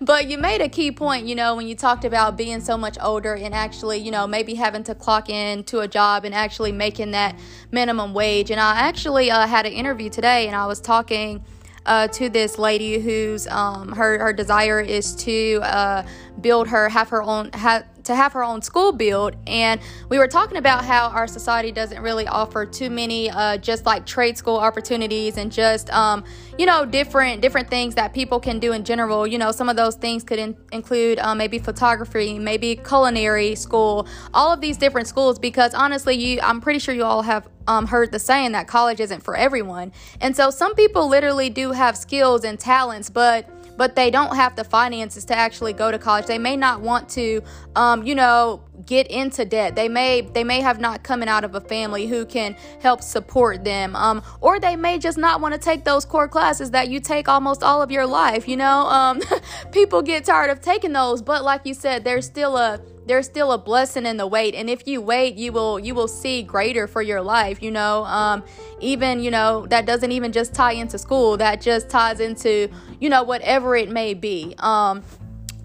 but 0.00 0.28
you 0.28 0.38
made 0.38 0.60
a 0.60 0.68
key 0.68 0.92
point, 0.92 1.26
you 1.26 1.34
know, 1.34 1.56
when 1.56 1.66
you 1.66 1.74
talked 1.74 2.04
about 2.04 2.36
being 2.36 2.60
so 2.60 2.78
much 2.78 2.96
older 3.00 3.34
and 3.34 3.52
actually, 3.52 3.98
you 3.98 4.10
know, 4.10 4.28
maybe 4.28 4.54
having 4.54 4.84
to 4.84 4.94
clock 4.94 5.28
in 5.28 5.64
to 5.64 5.80
a 5.80 5.88
job 5.88 6.11
and 6.24 6.34
actually 6.34 6.72
making 6.72 7.12
that 7.12 7.38
minimum 7.70 8.14
wage. 8.14 8.50
And 8.50 8.60
I 8.60 8.80
actually 8.80 9.30
uh, 9.30 9.46
had 9.46 9.66
an 9.66 9.72
interview 9.72 10.10
today, 10.10 10.46
and 10.46 10.56
I 10.56 10.66
was 10.66 10.80
talking 10.80 11.44
uh, 11.86 12.08
to 12.08 12.28
this 12.28 12.58
lady 12.58 12.98
whose 12.98 13.46
um, 13.48 13.92
her 13.92 14.18
her 14.18 14.32
desire 14.32 14.80
is 14.80 15.14
to 15.16 15.60
uh, 15.62 16.06
build 16.40 16.68
her 16.68 16.88
have 16.88 17.08
her 17.08 17.22
own 17.22 17.50
have 17.52 17.86
to 18.04 18.14
have 18.14 18.32
her 18.32 18.42
own 18.42 18.62
school 18.62 18.92
build 18.92 19.36
and 19.46 19.80
we 20.08 20.18
were 20.18 20.28
talking 20.28 20.56
about 20.56 20.84
how 20.84 21.08
our 21.08 21.26
society 21.26 21.72
doesn't 21.72 22.02
really 22.02 22.26
offer 22.26 22.64
too 22.66 22.90
many 22.90 23.30
uh, 23.30 23.56
just 23.56 23.86
like 23.86 24.04
trade 24.06 24.36
school 24.36 24.56
opportunities 24.56 25.36
and 25.36 25.50
just 25.52 25.90
um, 25.90 26.24
you 26.58 26.66
know 26.66 26.84
different 26.84 27.40
different 27.40 27.68
things 27.68 27.94
that 27.94 28.12
people 28.12 28.38
can 28.40 28.58
do 28.58 28.72
in 28.72 28.84
general. 28.84 29.26
You 29.26 29.38
know 29.38 29.52
some 29.52 29.68
of 29.68 29.76
those 29.76 29.96
things 29.96 30.24
could 30.24 30.38
in- 30.38 30.56
include 30.72 31.18
uh, 31.18 31.34
maybe 31.34 31.58
photography 31.58 32.38
maybe 32.38 32.76
culinary 32.76 33.54
school 33.54 34.06
all 34.34 34.52
of 34.52 34.60
these 34.60 34.76
different 34.76 35.08
schools 35.08 35.38
because 35.38 35.74
honestly 35.74 36.14
you 36.14 36.40
i'm 36.42 36.60
pretty 36.60 36.78
sure 36.78 36.94
you 36.94 37.04
all 37.04 37.22
have 37.22 37.48
um, 37.66 37.86
heard 37.86 38.12
the 38.12 38.18
saying 38.18 38.52
that 38.52 38.66
college 38.66 39.00
isn't 39.00 39.22
for 39.22 39.36
everyone. 39.36 39.92
And 40.20 40.36
so 40.36 40.50
some 40.50 40.74
people 40.74 41.08
literally 41.08 41.50
do 41.50 41.72
have 41.72 41.96
skills 41.96 42.44
and 42.44 42.58
talents 42.58 43.10
but 43.10 43.48
but 43.82 43.96
they 43.96 44.12
don't 44.12 44.36
have 44.36 44.54
the 44.54 44.62
finances 44.62 45.24
to 45.24 45.36
actually 45.36 45.72
go 45.72 45.90
to 45.90 45.98
college. 45.98 46.26
They 46.26 46.38
may 46.38 46.56
not 46.56 46.82
want 46.82 47.08
to 47.18 47.42
um, 47.74 48.06
you 48.06 48.14
know 48.14 48.62
get 48.86 49.08
into 49.08 49.44
debt. 49.44 49.74
They 49.74 49.88
may 49.88 50.20
they 50.20 50.44
may 50.44 50.60
have 50.60 50.78
not 50.78 51.02
coming 51.02 51.28
out 51.28 51.42
of 51.42 51.56
a 51.56 51.60
family 51.60 52.06
who 52.06 52.24
can 52.24 52.54
help 52.80 53.02
support 53.02 53.64
them 53.64 53.96
um, 53.96 54.22
or 54.40 54.60
they 54.60 54.76
may 54.76 55.00
just 55.00 55.18
not 55.18 55.40
want 55.40 55.54
to 55.54 55.58
take 55.58 55.84
those 55.84 56.04
core 56.04 56.28
classes 56.28 56.70
that 56.70 56.90
you 56.90 57.00
take 57.00 57.28
almost 57.28 57.64
all 57.64 57.82
of 57.82 57.90
your 57.90 58.06
life 58.06 58.46
you 58.46 58.56
know? 58.56 58.86
Um, 58.86 59.20
people 59.72 60.00
get 60.00 60.26
tired 60.26 60.50
of 60.50 60.60
taking 60.60 60.92
those 60.92 61.20
but 61.20 61.42
like 61.42 61.62
you 61.64 61.74
said 61.74 62.04
there's 62.04 62.26
still 62.26 62.56
a 62.56 62.80
there's 63.06 63.26
still 63.26 63.52
a 63.52 63.58
blessing 63.58 64.06
in 64.06 64.16
the 64.16 64.26
wait 64.26 64.54
and 64.54 64.70
if 64.70 64.86
you 64.86 65.00
wait 65.00 65.34
you 65.34 65.52
will 65.52 65.78
you 65.78 65.94
will 65.94 66.08
see 66.08 66.42
greater 66.42 66.86
for 66.86 67.02
your 67.02 67.20
life 67.20 67.62
you 67.62 67.70
know? 67.70 68.04
Um 68.04 68.44
even 68.80 69.22
you 69.22 69.30
know 69.30 69.66
that 69.66 69.86
doesn't 69.86 70.12
even 70.12 70.32
just 70.32 70.54
tie 70.54 70.72
into 70.72 70.98
school 70.98 71.36
that 71.36 71.60
just 71.60 71.88
ties 71.88 72.20
into 72.20 72.68
you 73.00 73.08
know 73.08 73.22
whatever 73.22 73.76
it 73.76 73.90
may 73.90 74.14
be. 74.14 74.54
Um 74.58 75.02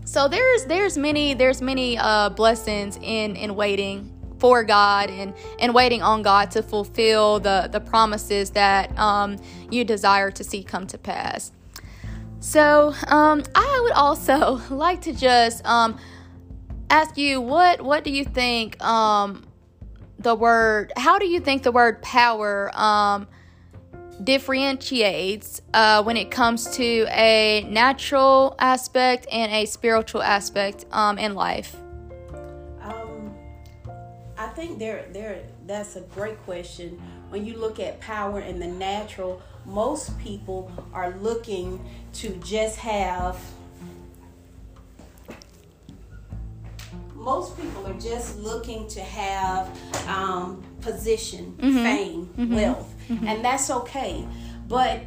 so 0.05 0.27
there's 0.27 0.65
there's 0.65 0.97
many 0.97 1.33
there's 1.33 1.61
many 1.61 1.97
uh 1.97 2.29
blessings 2.29 2.97
in 3.01 3.35
in 3.35 3.55
waiting 3.55 4.13
for 4.39 4.63
God 4.63 5.09
and 5.09 5.33
and 5.59 5.73
waiting 5.73 6.01
on 6.01 6.21
God 6.21 6.51
to 6.51 6.63
fulfill 6.63 7.39
the 7.39 7.69
the 7.71 7.79
promises 7.79 8.51
that 8.51 8.97
um 8.97 9.37
you 9.69 9.83
desire 9.83 10.31
to 10.31 10.43
see 10.43 10.63
come 10.63 10.87
to 10.87 10.97
pass. 10.97 11.51
So 12.39 12.93
um 13.07 13.43
I 13.55 13.79
would 13.83 13.93
also 13.93 14.61
like 14.69 15.01
to 15.01 15.13
just 15.13 15.65
um 15.65 15.99
ask 16.89 17.17
you 17.17 17.41
what 17.41 17.81
what 17.81 18.03
do 18.03 18.11
you 18.11 18.23
think 18.23 18.81
um 18.83 19.43
the 20.19 20.33
word 20.33 20.91
how 20.95 21.19
do 21.19 21.27
you 21.27 21.39
think 21.39 21.63
the 21.63 21.71
word 21.71 22.01
power 22.01 22.71
um 22.73 23.27
differentiates 24.23 25.61
uh, 25.75 26.01
when 26.01 26.17
it 26.17 26.31
comes 26.31 26.75
to 26.75 27.05
a 27.09 27.63
natural 27.69 28.55
aspect 28.57 29.27
and 29.31 29.51
a 29.51 29.65
spiritual 29.65 30.23
aspect 30.23 30.85
um, 30.91 31.19
in 31.19 31.35
life 31.35 31.75
Um, 32.81 33.35
I 34.37 34.47
think 34.47 34.79
there, 34.79 35.05
there. 35.11 35.43
That's 35.67 35.97
a 35.97 36.01
great 36.01 36.41
question. 36.45 36.99
When 37.29 37.45
you 37.45 37.57
look 37.57 37.79
at 37.79 37.99
power 37.99 38.39
in 38.39 38.59
the 38.59 38.67
natural, 38.67 39.41
most 39.65 40.17
people 40.17 40.71
are 40.93 41.11
looking 41.17 41.83
to 42.13 42.29
just 42.37 42.77
have. 42.77 43.37
Most 47.27 47.57
people 47.59 47.85
are 47.85 47.99
just 47.99 48.37
looking 48.39 48.87
to 48.87 49.01
have 49.01 49.67
um, 50.07 50.63
position, 50.79 51.53
fame, 51.59 52.29
wealth, 52.55 52.95
and 53.09 53.43
that's 53.43 53.69
okay. 53.69 54.25
But 54.69 55.01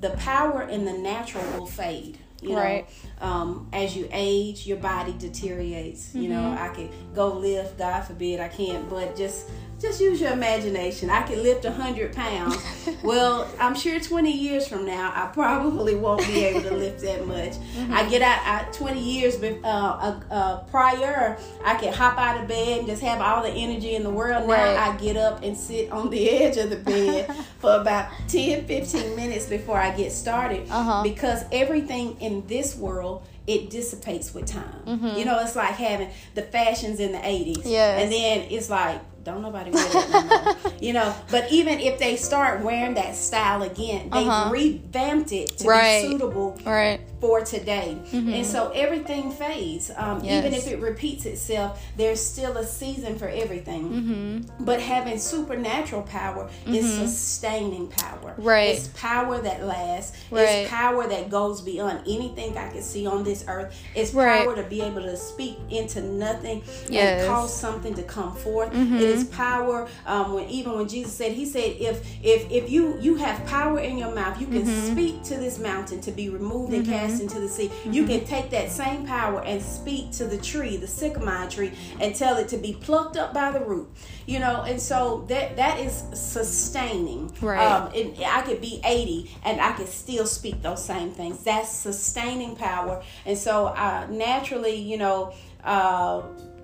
the 0.00 0.10
power 0.10 0.62
in 0.62 0.84
the 0.84 0.92
natural 0.92 1.42
will 1.58 1.66
fade. 1.66 2.18
You 2.40 2.56
Right. 2.56 2.86
know, 3.20 3.26
um, 3.26 3.68
as 3.72 3.96
you 3.96 4.06
age, 4.12 4.66
your 4.68 4.76
body 4.76 5.14
deteriorates. 5.18 6.14
You 6.14 6.28
know, 6.28 6.42
Mm-hmm. 6.42 6.62
I 6.62 6.68
could 6.68 6.90
go 7.12 7.32
lift, 7.32 7.76
God 7.78 8.02
forbid 8.02 8.38
I 8.38 8.48
can't, 8.48 8.88
but 8.88 9.16
just 9.16 9.48
just 9.84 10.00
use 10.00 10.20
your 10.20 10.32
imagination. 10.32 11.10
I 11.10 11.22
can 11.22 11.42
lift 11.42 11.64
a 11.64 11.70
hundred 11.72 12.14
pounds. 12.14 12.56
well, 13.02 13.48
I'm 13.60 13.74
sure 13.74 14.00
20 14.00 14.32
years 14.32 14.66
from 14.66 14.86
now, 14.86 15.12
I 15.14 15.26
probably 15.26 15.94
won't 15.94 16.26
be 16.26 16.44
able 16.44 16.62
to 16.62 16.74
lift 16.74 17.02
that 17.02 17.26
much. 17.26 17.52
Mm-hmm. 17.52 17.92
I 17.92 18.08
get 18.08 18.22
out, 18.22 18.40
I, 18.44 18.70
20 18.72 19.00
years 19.00 19.36
uh, 19.42 19.66
uh, 19.66 20.20
uh, 20.30 20.56
prior, 20.64 21.38
I 21.64 21.74
could 21.74 21.92
hop 21.94 22.18
out 22.18 22.40
of 22.40 22.48
bed 22.48 22.78
and 22.78 22.86
just 22.86 23.02
have 23.02 23.20
all 23.20 23.42
the 23.42 23.50
energy 23.50 23.94
in 23.94 24.02
the 24.02 24.10
world. 24.10 24.48
Right. 24.48 24.74
Now 24.74 24.90
I 24.92 24.96
get 24.96 25.16
up 25.16 25.42
and 25.42 25.56
sit 25.56 25.90
on 25.92 26.10
the 26.10 26.30
edge 26.42 26.56
of 26.56 26.70
the 26.70 26.76
bed 26.76 27.30
for 27.58 27.76
about 27.76 28.10
10, 28.28 28.66
15 28.66 29.14
minutes 29.16 29.46
before 29.46 29.78
I 29.78 29.94
get 29.94 30.12
started 30.12 30.66
Uh-huh. 30.70 31.02
because 31.02 31.44
everything 31.52 32.16
in 32.20 32.46
this 32.46 32.74
world 32.74 33.26
it 33.46 33.68
dissipates 33.68 34.32
with 34.32 34.46
time. 34.46 35.14
You 35.18 35.26
know, 35.26 35.38
it's 35.40 35.54
like 35.54 35.74
having 35.74 36.08
the 36.34 36.40
fashions 36.40 36.98
in 36.98 37.12
the 37.12 37.18
80s. 37.18 37.58
Mm-hmm. 37.58 37.68
Yes. 37.68 38.02
And 38.02 38.10
then 38.12 38.46
it's 38.50 38.70
like, 38.70 39.02
don't 39.24 39.42
nobody 39.42 39.70
wear 39.70 39.82
that 39.92 40.10
no 40.10 40.70
you 40.80 40.92
know, 40.92 41.14
but 41.30 41.50
even 41.50 41.80
if 41.80 41.98
they 41.98 42.16
start 42.16 42.60
wearing 42.62 42.94
that 42.94 43.16
style 43.16 43.62
again, 43.62 44.10
they 44.10 44.24
Uh-huh. 44.26 44.50
revamped 44.50 45.32
it 45.32 45.48
to 45.58 45.68
Right. 45.68 46.02
be 46.02 46.10
suitable 46.10 46.58
right 46.64 47.00
for 47.20 47.40
today. 47.40 47.96
Mm-hmm. 48.10 48.34
And 48.34 48.46
so 48.46 48.70
everything 48.74 49.30
fades. 49.30 49.90
Um, 49.96 50.24
Even 50.24 50.52
if 50.54 50.66
it 50.66 50.80
repeats 50.80 51.26
itself, 51.26 51.82
there's 51.96 52.24
still 52.24 52.56
a 52.56 52.64
season 52.64 53.18
for 53.18 53.28
everything. 53.28 53.90
Mm-hmm. 53.90 54.64
But 54.64 54.80
having 54.80 55.18
supernatural 55.18 56.02
power 56.02 56.50
is 56.66 56.84
mm-hmm. 56.86 57.06
sustaining 57.06 57.88
power. 57.88 58.34
Right. 58.38 58.76
It's 58.76 58.88
power 58.88 59.40
that 59.40 59.64
lasts. 59.64 60.16
Right. 60.30 60.42
It's 60.42 60.70
power 60.70 61.06
that 61.06 61.30
goes 61.30 61.60
beyond 61.62 62.00
anything 62.06 62.56
I 62.58 62.70
can 62.70 62.82
see 62.82 63.06
on 63.06 63.24
this 63.24 63.44
earth. 63.48 63.74
It's 63.94 64.12
Right. 64.12 64.44
power 64.44 64.54
to 64.56 64.62
be 64.64 64.80
able 64.82 65.02
to 65.02 65.16
speak 65.16 65.56
into 65.70 66.02
nothing 66.02 66.62
Yes. 66.88 67.22
and 67.22 67.28
cause 67.28 67.54
something 67.54 67.94
to 67.94 68.02
come 68.02 68.34
forth. 68.36 68.70
It 68.74 69.00
is 69.00 69.24
power. 69.24 69.88
Um, 70.06 70.34
when 70.34 70.48
even 70.48 70.76
when 70.76 70.88
Jesus 70.88 71.12
said, 71.12 71.32
He 71.32 71.46
said, 71.46 71.76
if 71.78 72.06
if 72.22 72.50
if 72.50 72.70
you 72.70 72.98
you 73.00 73.16
have 73.16 73.44
power 73.46 73.78
in 73.78 73.98
your 73.98 74.14
mouth, 74.14 74.40
you 74.40 74.46
can 74.46 74.66
speak 74.66 75.22
to 75.24 75.36
this 75.36 75.58
mountain 75.58 76.00
to 76.02 76.10
be 76.10 76.28
removed 76.28 76.72
and 76.72 76.86
cast 76.86 77.03
into 77.12 77.40
the 77.40 77.48
sea. 77.48 77.70
You 77.84 78.06
can 78.06 78.24
take 78.24 78.50
that 78.50 78.70
same 78.70 79.06
power 79.06 79.42
and 79.44 79.62
speak 79.62 80.10
to 80.12 80.24
the 80.24 80.38
tree, 80.38 80.76
the 80.76 80.86
sycamore 80.86 81.48
tree, 81.48 81.72
and 82.00 82.14
tell 82.14 82.36
it 82.36 82.48
to 82.48 82.56
be 82.56 82.74
plucked 82.74 83.16
up 83.16 83.34
by 83.34 83.50
the 83.50 83.60
root. 83.60 83.88
You 84.26 84.38
know, 84.38 84.62
and 84.62 84.80
so 84.80 85.24
that 85.28 85.56
that 85.56 85.78
is 85.80 86.04
sustaining. 86.14 87.32
Right. 87.40 87.64
Um, 87.64 87.92
it, 87.94 88.18
I 88.20 88.42
could 88.42 88.60
be 88.60 88.80
80 88.84 89.30
and 89.44 89.60
I 89.60 89.72
could 89.72 89.88
still 89.88 90.26
speak 90.26 90.62
those 90.62 90.84
same 90.84 91.10
things. 91.10 91.42
That's 91.44 91.70
sustaining 91.70 92.56
power. 92.56 93.02
And 93.26 93.36
so, 93.36 93.66
uh, 93.66 94.06
naturally, 94.10 94.76
you 94.76 94.96
know, 94.96 95.34
uh, 95.62 96.22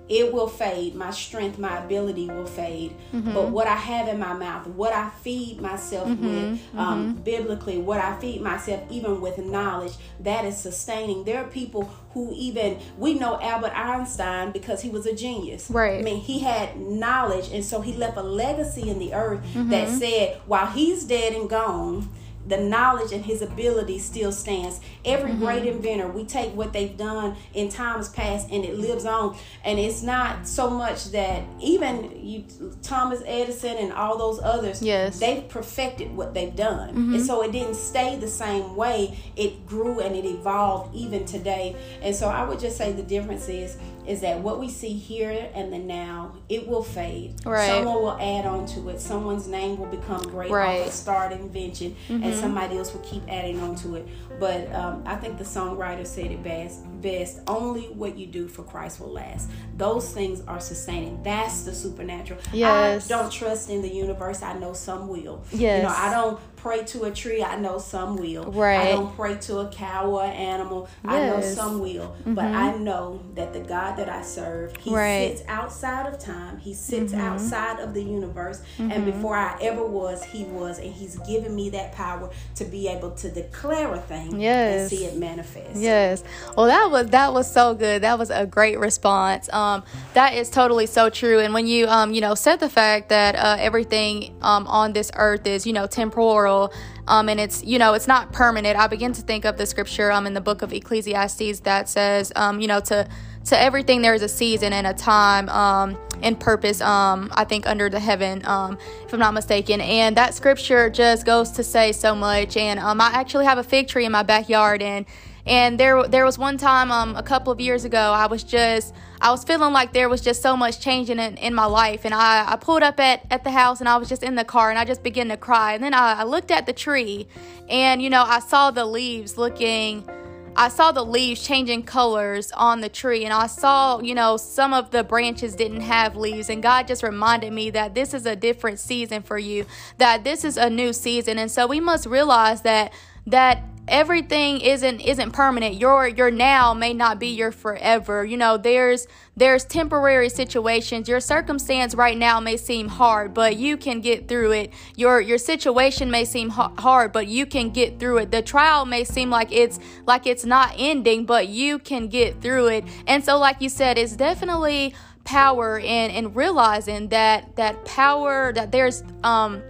it 0.09 0.33
will 0.33 0.47
fade. 0.47 0.93
My 0.95 1.11
strength, 1.11 1.57
my 1.57 1.83
ability 1.83 2.27
will 2.27 2.45
fade. 2.45 2.93
Mm-hmm. 3.13 3.33
But 3.33 3.49
what 3.49 3.67
I 3.67 3.75
have 3.75 4.07
in 4.07 4.19
my 4.19 4.33
mouth, 4.33 4.67
what 4.67 4.93
I 4.93 5.09
feed 5.21 5.61
myself 5.61 6.07
mm-hmm. 6.07 6.25
with 6.25 6.61
um, 6.75 7.13
mm-hmm. 7.13 7.23
biblically, 7.23 7.77
what 7.77 7.99
I 7.99 8.19
feed 8.19 8.41
myself 8.41 8.83
even 8.89 9.21
with 9.21 9.37
knowledge, 9.37 9.93
that 10.19 10.43
is 10.45 10.57
sustaining. 10.57 11.23
There 11.23 11.43
are 11.43 11.47
people 11.47 11.83
who 12.13 12.33
even, 12.35 12.79
we 12.97 13.13
know 13.13 13.39
Albert 13.39 13.71
Einstein 13.73 14.51
because 14.51 14.81
he 14.81 14.89
was 14.89 15.05
a 15.05 15.15
genius. 15.15 15.69
Right. 15.69 15.99
I 15.99 16.01
mean, 16.01 16.19
he 16.19 16.39
had 16.39 16.77
knowledge, 16.77 17.49
and 17.53 17.63
so 17.63 17.79
he 17.79 17.93
left 17.93 18.17
a 18.17 18.23
legacy 18.23 18.89
in 18.89 18.99
the 18.99 19.13
earth 19.13 19.41
that 19.53 19.87
mm-hmm. 19.87 19.97
said, 19.97 20.41
while 20.45 20.67
he's 20.67 21.05
dead 21.05 21.33
and 21.33 21.49
gone, 21.49 22.09
the 22.47 22.57
knowledge 22.57 23.11
and 23.11 23.23
his 23.23 23.41
ability 23.41 23.99
still 23.99 24.31
stands. 24.31 24.79
Every 25.05 25.31
mm-hmm. 25.31 25.43
great 25.43 25.65
inventor, 25.65 26.07
we 26.07 26.25
take 26.25 26.53
what 26.55 26.73
they've 26.73 26.95
done 26.95 27.35
in 27.53 27.69
times 27.69 28.09
past 28.09 28.49
and 28.51 28.63
it 28.65 28.77
lives 28.77 29.05
on. 29.05 29.37
And 29.63 29.79
it's 29.79 30.01
not 30.01 30.47
so 30.47 30.69
much 30.69 31.11
that 31.11 31.43
even 31.59 32.11
you, 32.15 32.45
Thomas 32.81 33.21
Edison 33.25 33.77
and 33.77 33.93
all 33.93 34.17
those 34.17 34.39
others, 34.41 34.81
yes. 34.81 35.19
they've 35.19 35.47
perfected 35.47 36.15
what 36.15 36.33
they've 36.33 36.55
done. 36.55 36.89
Mm-hmm. 36.89 37.13
And 37.15 37.25
so 37.25 37.43
it 37.43 37.51
didn't 37.51 37.75
stay 37.75 38.17
the 38.17 38.27
same 38.27 38.75
way. 38.75 39.17
It 39.35 39.65
grew 39.65 39.99
and 39.99 40.15
it 40.15 40.25
evolved 40.25 40.95
even 40.95 41.25
today. 41.25 41.75
And 42.01 42.15
so 42.15 42.27
I 42.27 42.43
would 42.43 42.59
just 42.59 42.77
say 42.77 42.91
the 42.91 43.03
difference 43.03 43.47
is 43.49 43.77
is 44.07 44.21
that 44.21 44.39
what 44.39 44.59
we 44.59 44.69
see 44.69 44.93
here 44.93 45.49
and 45.53 45.71
the 45.71 45.77
now, 45.77 46.35
it 46.49 46.67
will 46.67 46.83
fade. 46.83 47.35
Right. 47.45 47.67
Someone 47.67 47.95
will 47.95 48.17
add 48.19 48.45
on 48.45 48.65
to 48.67 48.89
it. 48.89 48.99
Someone's 48.99 49.47
name 49.47 49.77
will 49.77 49.87
become 49.87 50.23
great 50.23 50.51
right. 50.51 50.81
off 50.81 50.87
a 50.87 50.91
start 50.91 51.31
invention, 51.31 51.95
mm-hmm. 52.07 52.23
and 52.23 52.35
somebody 52.35 52.77
else 52.77 52.93
will 52.93 53.01
keep 53.01 53.23
adding 53.29 53.59
on 53.61 53.75
to 53.77 53.95
it. 53.95 54.07
But 54.41 54.73
um, 54.73 55.03
I 55.05 55.17
think 55.17 55.37
the 55.37 55.43
songwriter 55.43 56.03
said 56.03 56.31
it 56.31 56.41
best. 56.41 56.81
Best. 56.99 57.41
Only 57.45 57.83
what 57.89 58.17
you 58.17 58.25
do 58.25 58.47
for 58.47 58.63
Christ 58.63 58.99
will 58.99 59.11
last. 59.11 59.51
Those 59.77 60.11
things 60.11 60.41
are 60.47 60.59
sustaining. 60.59 61.21
That's 61.21 61.61
the 61.61 61.75
supernatural. 61.75 62.39
Yes. 62.51 63.05
I 63.05 63.07
don't 63.07 63.31
trust 63.31 63.69
in 63.69 63.83
the 63.83 63.93
universe. 63.93 64.41
I 64.41 64.57
know 64.57 64.73
some 64.73 65.07
will. 65.07 65.43
Yes. 65.51 65.83
You 65.83 65.87
know, 65.87 65.95
I 65.95 66.09
don't 66.09 66.39
pray 66.61 66.83
to 66.83 67.03
a 67.03 67.11
tree, 67.11 67.43
I 67.43 67.55
know 67.55 67.79
some 67.79 68.17
will. 68.17 68.51
Right. 68.51 68.81
I 68.81 68.91
don't 68.91 69.15
pray 69.15 69.35
to 69.35 69.59
a 69.59 69.69
cow 69.69 70.11
or 70.11 70.23
animal, 70.23 70.87
yes. 71.03 71.13
I 71.13 71.25
know 71.25 71.41
some 71.41 71.79
will. 71.79 72.15
Mm-hmm. 72.19 72.35
But 72.35 72.45
I 72.45 72.77
know 72.77 73.21
that 73.33 73.51
the 73.51 73.61
God 73.61 73.97
that 73.97 74.09
I 74.09 74.21
serve, 74.21 74.75
He 74.77 74.93
right. 74.93 75.37
sits 75.37 75.47
outside 75.47 76.05
of 76.05 76.19
time, 76.19 76.59
He 76.59 76.73
sits 76.73 77.13
mm-hmm. 77.13 77.21
outside 77.21 77.79
of 77.79 77.93
the 77.93 78.03
universe. 78.03 78.61
Mm-hmm. 78.77 78.91
And 78.91 79.05
before 79.05 79.35
I 79.35 79.57
ever 79.61 79.85
was, 79.85 80.23
He 80.23 80.43
was. 80.45 80.77
And 80.77 80.93
He's 80.93 81.17
given 81.19 81.55
me 81.55 81.71
that 81.71 81.93
power 81.93 82.29
to 82.55 82.65
be 82.65 82.87
able 82.87 83.11
to 83.11 83.31
declare 83.31 83.93
a 83.93 83.99
thing 83.99 84.30
yes. 84.39 84.81
and 84.81 84.89
see 84.89 85.05
it 85.05 85.17
manifest. 85.17 85.75
Yes. 85.75 86.23
Well 86.55 86.67
that 86.67 86.89
was 86.91 87.07
that 87.07 87.33
was 87.33 87.51
so 87.51 87.73
good. 87.73 88.03
That 88.03 88.19
was 88.19 88.29
a 88.29 88.45
great 88.45 88.79
response. 88.79 89.51
Um 89.53 89.83
that 90.13 90.33
is 90.33 90.49
totally 90.49 90.85
so 90.85 91.09
true. 91.09 91.39
And 91.39 91.53
when 91.53 91.67
you 91.67 91.87
um, 91.87 92.13
you 92.13 92.21
know, 92.21 92.35
said 92.35 92.59
the 92.59 92.69
fact 92.69 93.09
that 93.09 93.35
uh, 93.35 93.57
everything 93.59 94.35
um 94.41 94.67
on 94.67 94.93
this 94.93 95.11
earth 95.15 95.45
is, 95.47 95.65
you 95.65 95.73
know, 95.73 95.87
temporal 95.87 96.73
um, 97.07 97.29
and 97.29 97.39
it's 97.39 97.63
you 97.63 97.79
know 97.79 97.93
it's 97.93 98.07
not 98.07 98.31
permanent 98.31 98.77
i 98.77 98.87
begin 98.87 99.11
to 99.11 99.21
think 99.21 99.45
of 99.45 99.57
the 99.57 99.65
scripture 99.65 100.11
um, 100.11 100.25
in 100.27 100.33
the 100.33 100.41
book 100.41 100.61
of 100.61 100.71
ecclesiastes 100.71 101.61
that 101.61 101.89
says 101.89 102.31
um, 102.35 102.61
you 102.61 102.67
know 102.67 102.79
to 102.79 103.07
to 103.45 103.59
everything 103.59 104.01
there 104.01 104.13
is 104.13 104.21
a 104.21 104.29
season 104.29 104.73
and 104.73 104.85
a 104.87 104.93
time 104.93 105.49
um, 105.49 105.97
and 106.21 106.39
purpose 106.39 106.81
um, 106.81 107.31
i 107.33 107.43
think 107.43 107.67
under 107.67 107.89
the 107.89 107.99
heaven 107.99 108.45
um, 108.45 108.77
if 109.05 109.13
i'm 109.13 109.19
not 109.19 109.33
mistaken. 109.33 109.81
And 109.81 110.15
that 110.17 110.33
scripture 110.33 110.89
just 110.89 111.25
goes 111.25 111.51
to 111.51 111.63
say 111.63 111.91
so 111.91 112.15
much. 112.15 112.57
And 112.57 112.79
um, 112.79 113.01
i 113.01 113.11
actually 113.13 113.45
have 113.45 113.57
a 113.57 113.63
fig 113.63 113.87
tree 113.87 114.05
in 114.05 114.11
my 114.11 114.23
backyard. 114.23 114.81
And 114.81 115.05
and 115.45 115.79
there 115.79 116.07
there 116.07 116.23
was 116.23 116.37
one 116.37 116.57
time 116.57 116.91
um, 116.91 117.15
a 117.15 117.23
couple 117.23 117.51
of 117.51 117.59
years 117.59 117.83
ago 117.83 117.99
I 117.99 118.27
was 118.27 118.43
just 118.43 118.93
I 119.19 119.31
was 119.31 119.43
feeling 119.43 119.73
like 119.73 119.93
there 119.93 120.09
was 120.09 120.21
just 120.21 120.41
so 120.41 120.57
much 120.57 120.79
changing 120.79 121.19
in, 121.19 121.37
in 121.37 121.53
my 121.53 121.65
life. 121.65 122.05
And 122.05 122.13
I, 122.13 122.53
I 122.53 122.55
pulled 122.55 122.81
up 122.81 122.99
at, 122.99 123.23
at 123.29 123.43
the 123.43 123.51
house 123.51 123.79
and 123.79 123.87
I 123.87 123.97
was 123.97 124.09
just 124.09 124.23
in 124.23 124.33
the 124.33 124.43
car 124.43 124.71
and 124.71 124.79
I 124.79 124.85
just 124.85 125.03
began 125.03 125.29
to 125.29 125.37
cry. 125.37 125.73
And 125.73 125.83
then 125.83 125.93
I, 125.93 126.21
I 126.21 126.23
looked 126.23 126.49
at 126.49 126.65
the 126.65 126.73
tree 126.73 127.27
and 127.69 128.01
you 128.01 128.09
know 128.09 128.23
I 128.23 128.39
saw 128.39 128.71
the 128.71 128.85
leaves 128.85 129.37
looking 129.37 130.07
I 130.55 130.67
saw 130.67 130.91
the 130.91 131.03
leaves 131.03 131.41
changing 131.41 131.83
colors 131.83 132.51
on 132.51 132.81
the 132.81 132.89
tree, 132.89 133.23
and 133.23 133.33
I 133.33 133.47
saw, 133.47 133.99
you 133.99 134.13
know, 134.13 134.37
some 134.37 134.73
of 134.73 134.91
the 134.91 135.03
branches 135.03 135.55
didn't 135.55 135.81
have 135.81 136.15
leaves. 136.15 136.49
And 136.49 136.61
God 136.61 136.87
just 136.87 137.03
reminded 137.03 137.53
me 137.53 137.69
that 137.69 137.95
this 137.95 138.13
is 138.13 138.25
a 138.25 138.35
different 138.35 138.79
season 138.79 139.23
for 139.23 139.37
you, 139.37 139.65
that 139.97 140.23
this 140.23 140.43
is 140.43 140.57
a 140.57 140.69
new 140.69 140.91
season. 140.93 141.37
And 141.37 141.49
so 141.49 141.67
we 141.67 141.79
must 141.79 142.05
realize 142.05 142.61
that 142.63 142.91
that 143.27 143.63
everything 143.91 144.61
isn't 144.61 145.01
isn't 145.01 145.31
permanent. 145.31 145.75
Your 145.75 146.07
your 146.07 146.31
now 146.31 146.73
may 146.73 146.93
not 146.93 147.19
be 147.19 147.27
your 147.27 147.51
forever. 147.51 148.25
You 148.25 148.37
know 148.37 148.57
there's 148.57 149.07
there's 149.35 149.65
temporary 149.65 150.29
situations. 150.29 151.07
Your 151.07 151.19
circumstance 151.19 151.93
right 151.93 152.17
now 152.17 152.39
may 152.39 152.57
seem 152.57 152.87
hard 152.87 153.33
but 153.33 153.57
you 153.57 153.77
can 153.77 154.01
get 154.01 154.27
through 154.27 154.53
it. 154.53 154.73
Your 154.95 155.19
your 155.19 155.37
situation 155.37 156.09
may 156.09 156.25
seem 156.25 156.49
hard 156.49 157.11
but 157.11 157.27
you 157.27 157.45
can 157.45 157.69
get 157.69 157.99
through 157.99 158.19
it. 158.19 158.31
The 158.31 158.41
trial 158.41 158.85
may 158.85 159.03
seem 159.03 159.29
like 159.29 159.51
it's 159.51 159.79
like 160.07 160.25
it's 160.25 160.45
not 160.45 160.73
ending 160.77 161.25
but 161.25 161.49
you 161.49 161.77
can 161.77 162.07
get 162.07 162.41
through 162.41 162.67
it. 162.67 162.85
And 163.05 163.23
so 163.23 163.37
like 163.37 163.61
you 163.61 163.69
said 163.69 163.97
it's 163.97 164.15
definitely 164.15 164.95
power 165.25 165.77
in 165.77 166.09
in 166.11 166.33
realizing 166.33 167.09
that 167.09 167.55
that 167.55 167.85
power 167.85 168.51
that 168.53 168.71
there's 168.71 169.03
um 169.23 169.61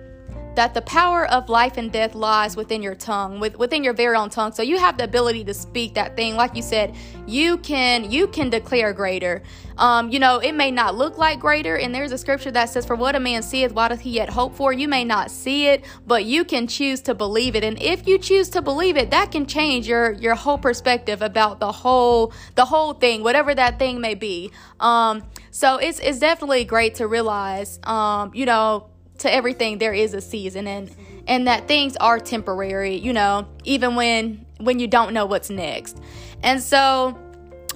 that 0.55 0.73
the 0.73 0.81
power 0.81 1.25
of 1.27 1.49
life 1.49 1.77
and 1.77 1.91
death 1.91 2.13
lies 2.13 2.55
within 2.55 2.81
your 2.81 2.95
tongue 2.95 3.39
with, 3.39 3.57
within 3.57 3.83
your 3.83 3.93
very 3.93 4.15
own 4.15 4.29
tongue. 4.29 4.51
So 4.51 4.63
you 4.63 4.77
have 4.77 4.97
the 4.97 5.05
ability 5.05 5.43
to 5.45 5.53
speak 5.53 5.93
that 5.93 6.15
thing. 6.15 6.35
Like 6.35 6.55
you 6.55 6.61
said 6.61 6.95
you 7.25 7.57
can 7.59 8.11
you 8.11 8.27
can 8.27 8.49
declare 8.49 8.93
greater. 8.93 9.41
Um, 9.77 10.11
you 10.11 10.19
know 10.19 10.39
it 10.39 10.53
may 10.53 10.71
not 10.71 10.95
look 10.95 11.17
like 11.17 11.39
greater 11.39 11.77
and 11.77 11.95
there's 11.95 12.11
a 12.11 12.17
scripture 12.17 12.51
that 12.51 12.69
says 12.69 12.85
for 12.85 12.95
what 12.95 13.15
a 13.15 13.19
man 13.19 13.41
seeth 13.41 13.71
why 13.71 13.87
doth 13.87 14.01
he 14.01 14.11
yet 14.11 14.29
hope 14.29 14.55
for? 14.55 14.73
You 14.73 14.87
may 14.87 15.03
not 15.03 15.31
see 15.31 15.67
it 15.67 15.85
but 16.05 16.25
you 16.25 16.43
can 16.43 16.67
choose 16.67 17.01
to 17.01 17.15
believe 17.15 17.55
it. 17.55 17.63
And 17.63 17.81
if 17.81 18.07
you 18.07 18.17
choose 18.17 18.49
to 18.49 18.61
believe 18.61 18.97
it 18.97 19.11
that 19.11 19.31
can 19.31 19.45
change 19.45 19.87
your 19.87 20.11
your 20.13 20.35
whole 20.35 20.57
perspective 20.57 21.21
about 21.21 21.59
the 21.59 21.71
whole 21.71 22.33
the 22.55 22.65
whole 22.65 22.93
thing 22.93 23.23
whatever 23.23 23.55
that 23.55 23.79
thing 23.79 24.01
may 24.01 24.15
be. 24.15 24.51
Um, 24.79 25.23
so 25.51 25.77
it's 25.77 25.99
it's 25.99 26.19
definitely 26.19 26.65
great 26.65 26.95
to 26.95 27.07
realize 27.07 27.79
um, 27.83 28.31
you 28.33 28.45
know 28.45 28.90
to 29.21 29.33
everything 29.33 29.77
there 29.77 29.93
is 29.93 30.13
a 30.13 30.21
season 30.21 30.67
and 30.67 30.93
and 31.27 31.47
that 31.47 31.67
things 31.67 31.95
are 31.97 32.19
temporary 32.19 32.95
you 32.95 33.13
know 33.13 33.47
even 33.63 33.95
when 33.95 34.45
when 34.59 34.79
you 34.79 34.87
don't 34.87 35.13
know 35.13 35.25
what's 35.25 35.49
next. 35.49 35.99
And 36.43 36.61
so 36.61 37.17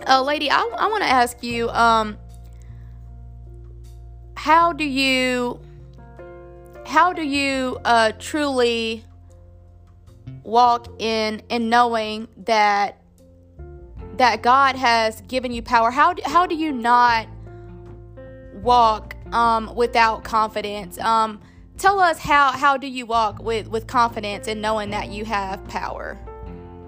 uh, 0.08 0.22
lady 0.22 0.52
i, 0.52 0.60
I 0.60 0.88
want 0.88 1.04
to 1.04 1.10
ask 1.10 1.42
you 1.44 1.70
um 1.70 2.18
how 4.36 4.74
do 4.74 4.84
you 4.84 5.60
how 6.86 7.14
do 7.14 7.24
you 7.24 7.80
uh 7.86 8.12
truly 8.20 9.04
walk 10.44 10.88
in 11.00 11.42
in 11.50 11.70
knowing 11.70 12.28
that 12.46 13.00
that 14.18 14.42
god 14.42 14.76
has 14.76 15.22
given 15.22 15.52
you 15.52 15.62
power? 15.62 15.92
How 15.92 16.14
do, 16.14 16.22
how 16.26 16.46
do 16.46 16.56
you 16.56 16.72
not 16.72 17.28
walk 18.62 19.15
um, 19.32 19.74
without 19.76 20.24
confidence. 20.24 20.98
Um, 21.00 21.40
tell 21.78 22.00
us 22.00 22.20
how 22.20 22.52
how 22.52 22.78
do 22.78 22.88
you 22.88 23.06
walk 23.06 23.42
with 23.42 23.68
with 23.68 23.88
confidence 23.88 24.48
and 24.48 24.62
knowing 24.62 24.92
that 24.92 25.10
you 25.10 25.26
have 25.26 25.66
power. 25.68 26.16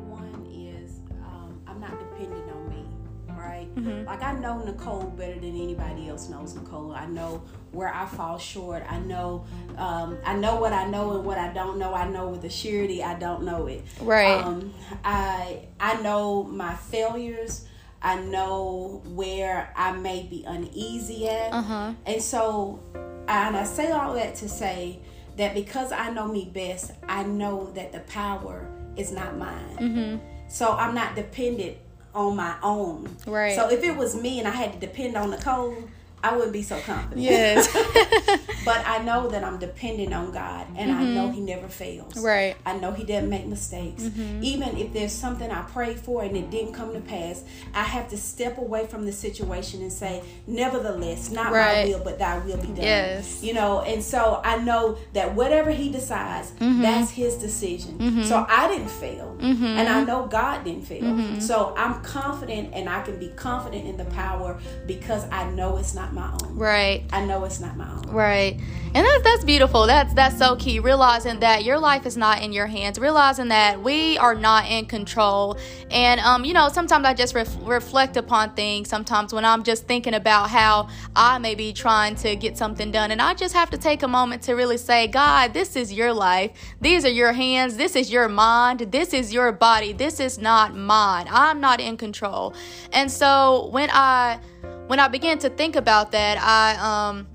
One 0.08 0.46
is 0.52 1.00
um, 1.24 1.60
I'm 1.68 1.80
not 1.80 2.00
dependent 2.00 2.50
on 2.50 2.70
me, 2.70 2.86
right? 3.30 3.68
Mm-hmm. 3.76 4.06
Like 4.06 4.24
I 4.24 4.34
know 4.34 4.64
Nicole 4.64 5.04
better 5.18 5.36
than 5.36 5.56
anybody 5.62 6.10
else 6.10 6.30
knows 6.30 6.56
Nicole. 6.56 6.94
I 6.94 7.06
know 7.06 7.44
where 7.72 7.94
I 7.94 8.06
fall 8.06 8.38
short. 8.38 8.84
I 8.90 9.00
know 9.00 9.46
um, 9.78 10.18
I 10.26 10.36
know 10.36 10.56
what 10.56 10.74
I 10.74 10.88
know 10.88 11.18
and 11.18 11.26
what 11.26 11.38
I 11.38 11.52
don't 11.54 11.78
know. 11.78 11.94
I 11.94 12.08
know 12.10 12.30
with 12.30 12.44
a 12.46 12.50
surety 12.50 13.04
I 13.04 13.20
don't 13.20 13.44
know 13.44 13.68
it. 13.68 13.84
Right. 14.02 14.42
Um, 14.44 14.74
I 15.04 15.68
I 15.80 16.02
know 16.02 16.44
my 16.44 16.76
failures. 16.76 17.67
I 18.02 18.20
know 18.22 19.02
where 19.06 19.74
I 19.76 19.92
may 19.92 20.24
be 20.24 20.44
uneasy 20.46 21.28
at. 21.28 21.54
Uh-huh. 21.54 21.94
And 22.06 22.22
so, 22.22 22.80
and 23.28 23.58
I 23.58 23.64
say 23.64 23.92
all 23.92 24.14
that 24.14 24.36
to 24.36 24.50
say 24.50 25.00
that 25.38 25.54
because 25.54 25.92
I 25.92 26.12
know 26.12 26.28
me 26.28 26.50
best, 26.54 26.92
I 27.08 27.24
know 27.24 27.72
that 27.74 27.92
the 27.92 28.00
power 28.02 28.68
is 28.96 29.12
not 29.12 29.38
mine. 29.38 29.78
Mm-hmm. 29.78 30.18
So 30.48 30.72
I'm 30.72 30.96
not 30.96 31.16
dependent 31.16 31.78
on 32.14 32.36
my 32.36 32.56
own. 32.64 33.16
Right. 33.26 33.56
So 33.56 33.70
if 33.70 33.84
it 33.84 33.96
was 33.96 34.16
me 34.16 34.40
and 34.40 34.48
I 34.48 34.52
had 34.52 34.74
to 34.74 34.80
depend 34.80 35.16
on 35.16 35.32
Nicole, 35.32 35.76
I 36.24 36.36
wouldn't 36.36 36.54
be 36.54 36.64
so 36.64 36.80
confident. 36.82 37.22
Yes. 37.22 37.72
but 38.66 38.86
I 38.88 39.04
know 39.04 39.30
that 39.30 39.44
I'm 39.44 39.60
dependent 39.60 40.14
on 40.14 40.32
God, 40.32 40.66
and 40.76 40.92
mm-hmm. 40.92 41.00
I 41.00 41.04
know 41.06 41.32
He 41.32 41.42
never 41.42 41.68
fails. 41.68 42.18
Right. 42.18 42.56
I 42.66 42.78
know 42.78 42.92
He 42.92 43.04
doesn't 43.04 43.30
make 43.30 43.46
mistakes. 43.46 44.04
Mm-hmm. 44.04 44.44
Even 44.44 44.78
if 44.78 44.94
there's 44.94 45.12
something 45.12 45.50
I 45.52 45.62
prayed 45.62 46.00
for 46.00 46.24
and 46.24 46.36
it 46.36 46.50
didn't 46.50 46.74
come 46.74 46.94
to 46.94 47.00
pass, 47.00 47.44
I 47.74 47.84
have 47.84 48.10
to 48.10 48.18
step 48.18 48.58
away 48.58 48.88
from 48.88 49.06
the 49.06 49.12
situation 49.12 49.82
and 49.82 49.94
say, 49.94 50.24
"Nevertheless, 50.48 51.30
not 51.30 51.52
right. 51.52 51.86
my 51.86 51.94
will, 51.94 52.04
but 52.04 52.18
Thy 52.18 52.40
will 52.40 52.58
be 52.58 52.68
done." 52.68 52.78
Yes. 52.78 53.44
You 53.44 53.54
know, 53.54 53.82
and 53.82 54.04
so 54.04 54.42
I 54.44 54.58
know 54.58 54.98
that 55.14 55.36
whatever 55.36 55.70
He 55.70 55.92
decides, 55.92 56.50
mm-hmm. 56.52 56.82
that's 56.82 57.12
His 57.12 57.36
decision. 57.36 58.00
Mm-hmm. 58.00 58.24
So 58.24 58.44
I 58.50 58.68
didn't 58.70 58.90
fail, 58.90 59.38
mm-hmm. 59.40 59.64
and 59.64 59.88
I 59.88 60.04
know 60.04 60.26
God 60.26 60.64
didn't 60.64 60.84
fail. 60.84 61.04
Mm-hmm. 61.04 61.40
So 61.42 61.76
I'm 61.78 62.02
confident, 62.02 62.74
and 62.74 62.90
I 62.90 63.04
can 63.04 63.20
be 63.20 63.30
confident 63.36 63.86
in 63.86 63.98
the 63.98 64.06
power 64.06 64.60
because 64.88 65.24
I 65.32 65.50
know 65.52 65.78
it's 65.78 65.94
not 65.94 66.07
my 66.14 66.32
own. 66.32 66.58
Right. 66.58 67.04
I 67.12 67.26
know 67.26 67.44
it's 67.44 67.60
not 67.60 67.78
my 67.78 67.90
own. 67.90 68.10
Right. 68.10 68.60
And 68.94 69.06
that's 69.06 69.24
that's 69.24 69.44
beautiful. 69.44 69.86
That's 69.86 70.14
that's 70.14 70.38
so 70.38 70.56
key. 70.56 70.80
Realizing 70.80 71.40
that 71.42 71.64
your 71.64 71.78
life 71.78 72.06
is 72.06 72.18
not 72.18 72.42
in 72.42 72.52
your 72.52 72.66
hands. 72.66 72.98
Realizing 72.98 73.50
that 73.50 73.82
we 73.82 74.18
are 74.18 74.34
not 74.34 74.66
in 74.66 74.86
control. 74.86 75.58
And 75.92 76.20
um, 76.22 76.46
you 76.46 76.54
know, 76.54 76.70
sometimes 76.70 77.06
I 77.06 77.14
just 77.14 77.36
ref- 77.36 77.58
reflect 77.62 78.18
upon 78.18 78.56
things. 78.56 78.90
Sometimes 78.90 79.34
when 79.34 79.46
I'm 79.46 79.64
just 79.64 79.88
thinking 79.88 80.14
about 80.14 80.50
how 80.50 80.88
I 81.16 81.38
may 81.38 81.54
be 81.54 81.74
trying 81.74 82.16
to 82.18 82.36
get 82.36 82.58
something 82.58 82.92
done, 82.92 83.12
and 83.12 83.22
I 83.22 83.34
just 83.34 83.54
have 83.54 83.70
to 83.72 83.78
take 83.78 84.04
a 84.04 84.08
moment 84.08 84.42
to 84.44 84.54
really 84.54 84.78
say, 84.78 85.08
God, 85.08 85.54
this 85.54 85.76
is 85.76 85.94
your 85.94 86.14
life. 86.14 86.52
These 86.82 87.06
are 87.06 87.12
your 87.12 87.34
hands. 87.34 87.78
This 87.78 87.96
is 87.96 88.10
your 88.10 88.28
mind. 88.28 88.80
This 88.80 89.14
is 89.14 89.34
your 89.34 89.52
body. 89.52 89.94
This 89.94 90.20
is 90.20 90.40
not 90.40 90.76
mine. 90.76 91.28
I'm 91.30 91.60
not 91.60 91.80
in 91.80 91.98
control. 91.98 92.56
And 92.94 93.12
so 93.12 93.70
when 93.72 93.90
I 93.92 94.40
when 94.88 95.00
I 95.00 95.08
began 95.08 95.38
to 95.40 95.50
think 95.50 95.76
about 95.76 96.12
that, 96.14 96.38
I 96.42 97.10
um 97.10 97.28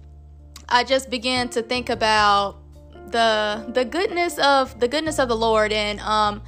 I 0.69 0.85
just 0.85 1.11
began 1.11 1.49
to 1.51 1.62
think 1.62 1.88
about 1.91 2.57
the 3.09 3.65
the 3.69 3.85
goodness 3.85 4.38
of 4.38 4.81
the 4.81 4.88
goodness 4.88 5.19
of 5.19 5.29
the 5.29 5.37
Lord 5.37 5.73
and 5.73 6.01
um 6.01 6.43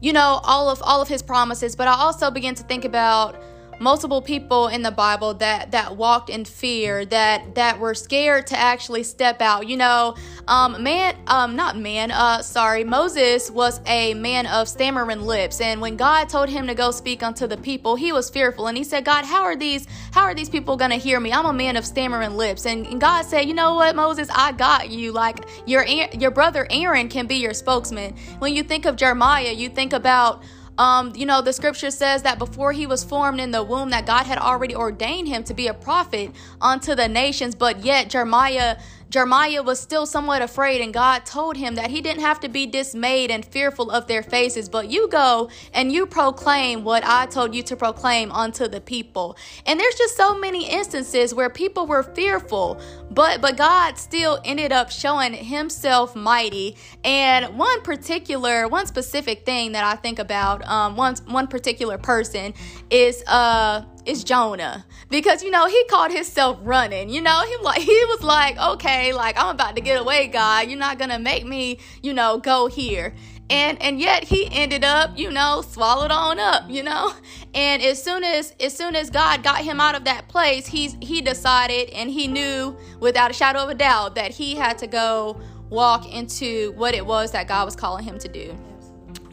you 0.00 0.12
know 0.12 0.40
all 0.44 0.70
of 0.70 0.82
all 0.82 1.02
of 1.02 1.08
his 1.08 1.22
promises, 1.22 1.76
but 1.76 1.88
I 1.88 1.94
also 1.94 2.30
began 2.30 2.54
to 2.54 2.62
think 2.62 2.84
about 2.84 3.36
multiple 3.84 4.22
people 4.22 4.68
in 4.68 4.80
the 4.82 4.90
Bible 4.90 5.34
that 5.34 5.70
that 5.72 5.94
walked 5.96 6.30
in 6.30 6.44
fear, 6.46 7.04
that 7.04 7.54
that 7.54 7.78
were 7.78 7.94
scared 7.94 8.46
to 8.48 8.58
actually 8.58 9.02
step 9.02 9.42
out. 9.42 9.68
You 9.68 9.76
know, 9.76 10.16
um, 10.48 10.82
man, 10.82 11.14
um, 11.26 11.54
not 11.54 11.78
man, 11.78 12.10
uh, 12.10 12.42
sorry, 12.42 12.82
Moses 12.82 13.50
was 13.50 13.80
a 13.86 14.14
man 14.14 14.46
of 14.46 14.68
stammering 14.68 15.20
lips, 15.20 15.60
and 15.60 15.80
when 15.80 15.96
God 15.96 16.30
told 16.30 16.48
him 16.48 16.66
to 16.66 16.74
go 16.74 16.90
speak 16.90 17.22
unto 17.22 17.46
the 17.46 17.58
people, 17.58 17.94
he 17.94 18.10
was 18.10 18.30
fearful, 18.30 18.66
and 18.66 18.76
he 18.76 18.84
said, 18.84 19.04
God, 19.04 19.24
how 19.26 19.42
are 19.42 19.54
these, 19.54 19.86
how 20.12 20.22
are 20.22 20.34
these 20.34 20.48
people 20.48 20.76
gonna 20.76 20.96
hear 20.96 21.20
me? 21.20 21.30
I'm 21.30 21.44
a 21.44 21.52
man 21.52 21.76
of 21.76 21.84
stammering 21.84 22.36
lips, 22.36 22.64
and, 22.64 22.86
and 22.86 23.00
God 23.00 23.26
said, 23.26 23.42
you 23.42 23.54
know 23.54 23.74
what, 23.74 23.94
Moses, 23.94 24.28
I 24.34 24.52
got 24.52 24.90
you. 24.90 25.12
Like 25.12 25.44
your 25.66 25.84
your 25.84 26.30
brother 26.30 26.66
Aaron 26.70 27.08
can 27.08 27.26
be 27.26 27.36
your 27.36 27.52
spokesman. 27.52 28.16
When 28.38 28.54
you 28.54 28.62
think 28.62 28.86
of 28.86 28.96
Jeremiah, 28.96 29.52
you 29.52 29.68
think 29.68 29.92
about 29.92 30.42
um, 30.78 31.12
you 31.14 31.26
know, 31.26 31.40
the 31.40 31.52
scripture 31.52 31.90
says 31.90 32.22
that 32.22 32.38
before 32.38 32.72
he 32.72 32.86
was 32.86 33.04
formed 33.04 33.40
in 33.40 33.50
the 33.50 33.62
womb, 33.62 33.90
that 33.90 34.06
God 34.06 34.26
had 34.26 34.38
already 34.38 34.74
ordained 34.74 35.28
him 35.28 35.44
to 35.44 35.54
be 35.54 35.68
a 35.68 35.74
prophet 35.74 36.30
unto 36.60 36.94
the 36.94 37.08
nations, 37.08 37.54
but 37.54 37.84
yet 37.84 38.10
Jeremiah 38.10 38.76
Jeremiah 39.10 39.62
was 39.62 39.78
still 39.80 40.06
somewhat 40.06 40.42
afraid, 40.42 40.80
and 40.80 40.92
God 40.92 41.24
told 41.24 41.56
him 41.56 41.76
that 41.76 41.90
he 41.90 42.00
didn't 42.00 42.22
have 42.22 42.40
to 42.40 42.48
be 42.48 42.66
dismayed 42.66 43.30
and 43.30 43.44
fearful 43.44 43.90
of 43.90 44.06
their 44.06 44.22
faces, 44.22 44.68
but 44.68 44.90
you 44.90 45.08
go 45.08 45.50
and 45.72 45.92
you 45.92 46.06
proclaim 46.06 46.84
what 46.84 47.04
I 47.04 47.26
told 47.26 47.54
you 47.54 47.62
to 47.64 47.76
proclaim 47.76 48.32
unto 48.32 48.68
the 48.68 48.80
people. 48.80 49.36
And 49.66 49.78
there's 49.78 49.94
just 49.94 50.16
so 50.16 50.38
many 50.38 50.68
instances 50.68 51.34
where 51.34 51.50
people 51.50 51.86
were 51.86 52.02
fearful, 52.02 52.80
but 53.10 53.40
but 53.40 53.56
God 53.56 53.98
still 53.98 54.40
ended 54.44 54.72
up 54.72 54.90
showing 54.90 55.32
himself 55.34 56.16
mighty. 56.16 56.76
And 57.04 57.56
one 57.58 57.82
particular, 57.82 58.68
one 58.68 58.86
specific 58.86 59.44
thing 59.44 59.72
that 59.72 59.84
I 59.84 59.96
think 59.96 60.18
about, 60.18 60.66
um, 60.66 60.96
one 60.96 61.16
one 61.26 61.46
particular 61.46 61.98
person 61.98 62.54
is 62.90 63.22
uh 63.26 63.84
is 64.06 64.24
Jonah 64.24 64.84
because 65.10 65.42
you 65.42 65.50
know 65.50 65.66
he 65.66 65.84
caught 65.84 66.12
himself 66.12 66.58
running. 66.62 67.08
You 67.08 67.22
know 67.22 67.42
he 67.46 67.56
like 67.62 67.80
he 67.82 68.04
was 68.08 68.22
like, 68.22 68.58
okay, 68.58 69.12
like 69.12 69.38
I'm 69.38 69.54
about 69.54 69.76
to 69.76 69.82
get 69.82 70.00
away, 70.00 70.28
God. 70.28 70.68
You're 70.68 70.78
not 70.78 70.98
gonna 70.98 71.18
make 71.18 71.44
me, 71.44 71.78
you 72.02 72.12
know, 72.12 72.38
go 72.38 72.66
here. 72.66 73.14
And 73.50 73.80
and 73.82 74.00
yet 74.00 74.24
he 74.24 74.48
ended 74.50 74.84
up, 74.84 75.18
you 75.18 75.30
know, 75.30 75.62
swallowed 75.62 76.10
on 76.10 76.38
up, 76.38 76.68
you 76.68 76.82
know. 76.82 77.14
And 77.54 77.82
as 77.82 78.02
soon 78.02 78.24
as 78.24 78.54
as 78.58 78.76
soon 78.76 78.96
as 78.96 79.10
God 79.10 79.42
got 79.42 79.58
him 79.58 79.80
out 79.80 79.94
of 79.94 80.04
that 80.04 80.28
place, 80.28 80.66
he's 80.66 80.96
he 81.00 81.20
decided 81.20 81.90
and 81.90 82.10
he 82.10 82.26
knew 82.26 82.76
without 83.00 83.30
a 83.30 83.34
shadow 83.34 83.60
of 83.60 83.68
a 83.68 83.74
doubt 83.74 84.14
that 84.14 84.30
he 84.30 84.54
had 84.54 84.78
to 84.78 84.86
go 84.86 85.40
walk 85.70 86.10
into 86.12 86.72
what 86.72 86.94
it 86.94 87.04
was 87.04 87.32
that 87.32 87.48
God 87.48 87.64
was 87.64 87.76
calling 87.76 88.04
him 88.04 88.18
to 88.18 88.28
do. 88.28 88.56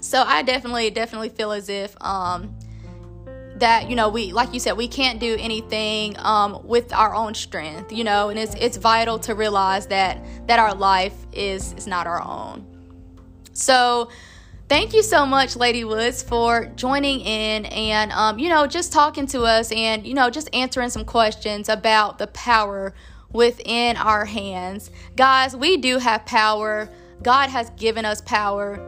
So 0.02 0.24
I 0.24 0.42
definitely 0.42 0.90
definitely 0.90 1.30
feel 1.30 1.52
as 1.52 1.70
if 1.70 1.96
um 2.02 2.54
that 3.62 3.90
you 3.90 3.96
know 3.96 4.10
we 4.10 4.34
like 4.34 4.54
you 4.54 4.60
said 4.60 4.76
we 4.76 4.88
can't 4.88 5.20
do 5.20 5.38
anything 5.40 6.16
um, 6.20 6.60
with 6.64 6.92
our 6.94 7.16
own 7.16 7.34
strength 7.34 7.92
you 7.92 8.04
know 8.04 8.30
and 8.30 8.38
it's 8.38 8.54
it's 8.56 8.78
vital 8.78 9.18
to 9.18 9.34
realize 9.34 9.88
that 9.88 10.22
that 10.48 10.60
our 10.60 10.76
life 10.76 11.14
is 11.32 11.74
is 11.74 11.88
not 11.88 12.06
our 12.08 12.22
own. 12.22 12.66
So 13.54 14.10
thank 14.68 14.94
you 14.94 15.04
so 15.04 15.26
much 15.26 15.56
lady 15.56 15.84
woods 15.84 16.24
for 16.24 16.66
joining 16.76 17.22
in 17.22 17.66
and 17.68 18.12
um, 18.12 18.40
you 18.40 18.50
know 18.50 18.68
just 18.68 18.92
talking 18.92 19.28
to 19.28 19.44
us 19.44 19.72
and 19.72 20.06
you 20.06 20.14
know 20.14 20.30
just 20.30 20.50
answering 20.54 20.90
some 20.90 21.06
questions 21.06 21.70
about 21.70 22.18
the 22.18 22.28
power 22.28 22.94
within 23.32 23.96
our 23.96 24.26
hands. 24.26 24.90
Guys 25.16 25.56
we 25.56 25.78
do 25.78 26.00
have 26.00 26.26
power. 26.26 26.90
God 27.22 27.50
has 27.50 27.70
given 27.72 28.06
us 28.06 28.22
power. 28.22 28.88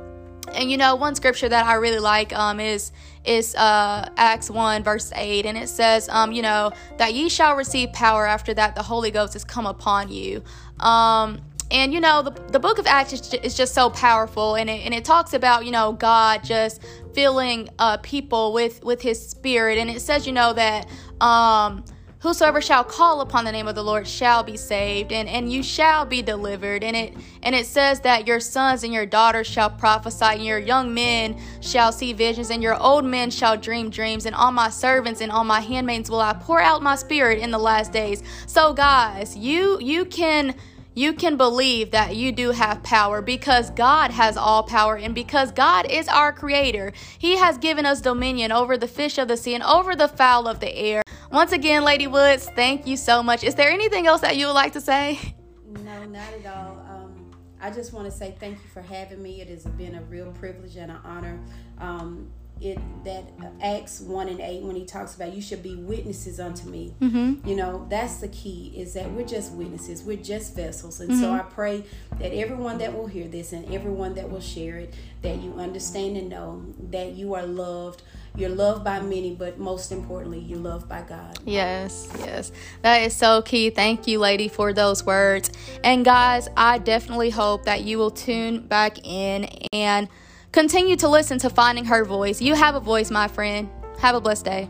And 0.53 0.69
you 0.69 0.77
know 0.77 0.95
one 0.95 1.15
scripture 1.15 1.47
that 1.49 1.65
i 1.65 1.75
really 1.75 1.99
like 1.99 2.33
um, 2.33 2.59
is 2.59 2.91
is 3.25 3.55
uh, 3.55 4.09
Acts 4.17 4.49
1, 4.49 4.83
verse 4.83 5.12
8, 5.15 5.45
and 5.45 5.57
it 5.57 5.69
says, 5.69 6.09
um, 6.09 6.31
you 6.31 6.41
know, 6.41 6.71
that 6.97 7.13
ye 7.13 7.29
shall 7.29 7.55
receive 7.55 7.93
power 7.93 8.25
after 8.25 8.53
that 8.53 8.75
the 8.75 8.83
Holy 8.83 9.12
Ghost 9.12 9.33
has 9.33 9.43
come 9.43 9.65
upon 9.65 10.09
you. 10.09 10.43
Um, 10.79 11.41
and 11.71 11.93
you 11.93 11.99
know, 11.99 12.21
the, 12.21 12.31
the 12.51 12.59
book 12.59 12.77
of 12.77 12.86
Acts 12.86 13.13
is 13.13 13.33
is 13.36 13.55
just 13.55 13.73
so 13.73 13.89
powerful, 13.89 14.55
and 14.55 14.69
it, 14.69 14.86
and 14.86 14.93
it 14.93 15.05
talks 15.05 15.33
about, 15.33 15.65
you 15.65 15.71
know, 15.71 15.93
God 15.93 16.43
just 16.43 16.81
filling 17.13 17.69
uh, 17.79 17.97
people 17.97 18.53
with, 18.53 18.83
with 18.83 19.01
his 19.01 19.25
spirit. 19.27 19.77
And 19.77 19.89
it 19.89 20.01
says, 20.01 20.27
you 20.27 20.33
know, 20.33 20.53
that. 20.53 20.88
Um, 21.21 21.86
whosoever 22.23 22.62
shall 22.62 22.86
call 22.86 23.19
upon 23.19 23.43
the 23.43 23.51
name 23.51 23.67
of 23.67 23.75
the 23.75 23.83
Lord 23.83 24.07
shall 24.07 24.43
be 24.43 24.55
saved 24.55 25.12
and, 25.12 25.27
and 25.27 25.51
you 25.51 25.62
shall 25.62 26.05
be 26.05 26.21
delivered. 26.21 26.81
And 26.81 26.95
it 26.95 27.13
and 27.43 27.53
it 27.53 27.65
says 27.65 27.99
that 27.99 28.25
your 28.25 28.39
sons 28.39 28.86
and 28.86 28.93
your 28.93 29.05
daughters 29.05 29.45
shall 29.45 29.69
prophesy 29.69 30.23
and 30.25 30.45
your 30.45 30.57
young 30.57 30.93
men 30.93 31.38
shall 31.59 31.91
see 31.91 32.13
visions 32.13 32.49
and 32.49 32.63
your 32.63 32.81
old 32.81 33.03
men 33.03 33.29
shall 33.29 33.57
dream 33.57 33.89
dreams. 33.89 34.25
And 34.25 34.33
on 34.36 34.53
my 34.53 34.69
servants 34.69 35.19
and 35.19 35.33
on 35.33 35.47
my 35.47 35.59
handmaids 35.59 36.09
will 36.09 36.21
I 36.21 36.31
pour 36.31 36.62
out 36.62 36.81
my 36.81 36.95
spirit 36.95 37.39
in 37.39 37.51
the 37.51 37.59
last 37.59 37.91
days. 37.91 38.23
So 38.47 38.73
guys 38.73 39.36
you 39.36 39.77
you 39.81 40.05
can 40.05 40.55
you 40.95 41.13
can 41.13 41.38
believe 41.38 41.91
that 41.91 42.15
you 42.15 42.32
do 42.32 42.51
have 42.51 42.84
power 42.84 43.21
because 43.21 43.71
God 43.71 44.12
has 44.12 44.38
all 44.38 44.63
power 44.63 44.95
and 44.95 45.15
because 45.15 45.51
God 45.51 45.89
is 45.89 46.08
our 46.08 46.32
creator. 46.32 46.93
He 47.17 47.38
has 47.38 47.58
given 47.58 47.86
us 47.86 48.01
dominion 48.01 48.51
over 48.51 48.77
the 48.77 48.88
fish 48.88 49.17
of 49.17 49.27
the 49.27 49.38
sea 49.38 49.56
and 49.56 49.63
over 49.63 49.95
the 49.95 50.08
fowl 50.08 50.47
of 50.47 50.60
the 50.60 50.73
air. 50.75 51.01
Once 51.32 51.51
again, 51.51 51.84
Lady 51.84 52.08
Woods, 52.08 52.47
thank 52.56 52.86
you 52.86 52.95
so 52.95 53.23
much. 53.23 53.43
Is 53.43 53.56
there 53.56 53.71
anything 53.71 54.06
else 54.06 54.21
that 54.21 54.38
you 54.38 54.47
would 54.47 54.53
like 54.53 54.73
to 54.73 54.82
say? 54.82 55.19
No, 55.67 56.06
not 56.06 56.34
at 56.34 56.45
all. 56.45 56.86
Um, 56.88 57.32
I 57.60 57.71
just 57.71 57.93
want 57.93 58.06
to 58.06 58.12
say 58.12 58.36
thank 58.39 58.62
you 58.62 58.69
for 58.69 58.82
having 58.82 59.21
me. 59.21 59.41
It 59.41 59.49
has 59.49 59.65
been 59.65 59.95
a 59.95 60.01
real 60.03 60.32
privilege 60.34 60.75
and 60.75 60.91
an 60.91 60.99
honor. 61.03 61.39
Um, 61.79 62.29
it 62.62 62.80
that 63.04 63.26
Acts 63.62 64.00
one 64.00 64.30
and 64.30 64.39
eight 64.39 64.63
when 64.63 64.76
he 64.76 64.86
talks 64.86 65.16
about 65.16 65.34
you 65.34 65.42
should 65.42 65.62
be 65.62 65.76
witnesses 65.76 66.39
unto 66.39 66.70
me. 66.70 66.94
Mm-hmm. 67.02 67.48
You 67.48 67.56
know 67.56 67.86
that's 67.89 68.18
the 68.18 68.30
key 68.30 68.74
is 68.76 68.94
that 68.94 69.12
we're 69.12 69.26
just 69.26 69.54
witnesses. 69.54 70.04
We're 70.04 70.18
just 70.18 70.56
vessels, 70.56 71.00
and 71.00 71.12
mm-hmm. 71.12 71.22
so 71.22 71.32
I 71.32 71.39
pray 71.39 71.84
that 72.20 72.34
everyone 72.34 72.78
that 72.80 72.94
will 72.96 73.08
hear 73.08 73.28
this 73.28 73.54
and 73.54 73.74
everyone 73.74 74.13
that 74.16 74.30
will 74.30 74.42
share 74.42 74.78
it 74.78 74.94
that 75.22 75.42
you 75.42 75.54
understand 75.56 76.18
and 76.18 76.30
know 76.30 76.66
that 76.89 77.13
you 77.13 77.34
are 77.34 77.46
loved 77.46 78.02
you're 78.36 78.50
loved 78.50 78.84
by 78.84 79.00
many, 79.00 79.36
but 79.36 79.60
most 79.60 79.92
importantly, 79.92 80.39
you're 80.39 80.58
loved 80.58 80.89
by 80.89 81.04
God. 81.04 81.38
Yes, 81.46 82.10
yes. 82.18 82.52
That 82.82 83.04
is 83.04 83.16
so 83.16 83.44
key. 83.44 83.70
Thank 83.70 84.08
you, 84.08 84.18
lady, 84.18 84.48
for 84.48 84.74
those 84.74 85.06
words. 85.06 85.52
And 85.84 86.04
guys, 86.04 86.48
I 86.58 86.80
definitely 86.80 87.30
hope 87.30 87.66
that 87.66 87.84
you 87.84 88.00
will 88.00 88.10
tune 88.10 88.66
back 88.66 88.98
in 89.06 89.46
and 89.72 90.10
continue 90.54 90.96
to 90.96 91.10
listen 91.10 91.39
to 91.39 91.50
Finding 91.50 91.84
Her 91.84 92.06
Voice. 92.06 92.42
You 92.42 92.54
have 92.54 92.76
a 92.76 92.80
voice, 92.80 93.12
my 93.12 93.28
friend. 93.28 93.70
Have 94.00 94.16
a 94.16 94.22
blessed 94.22 94.46
day. 94.46 94.70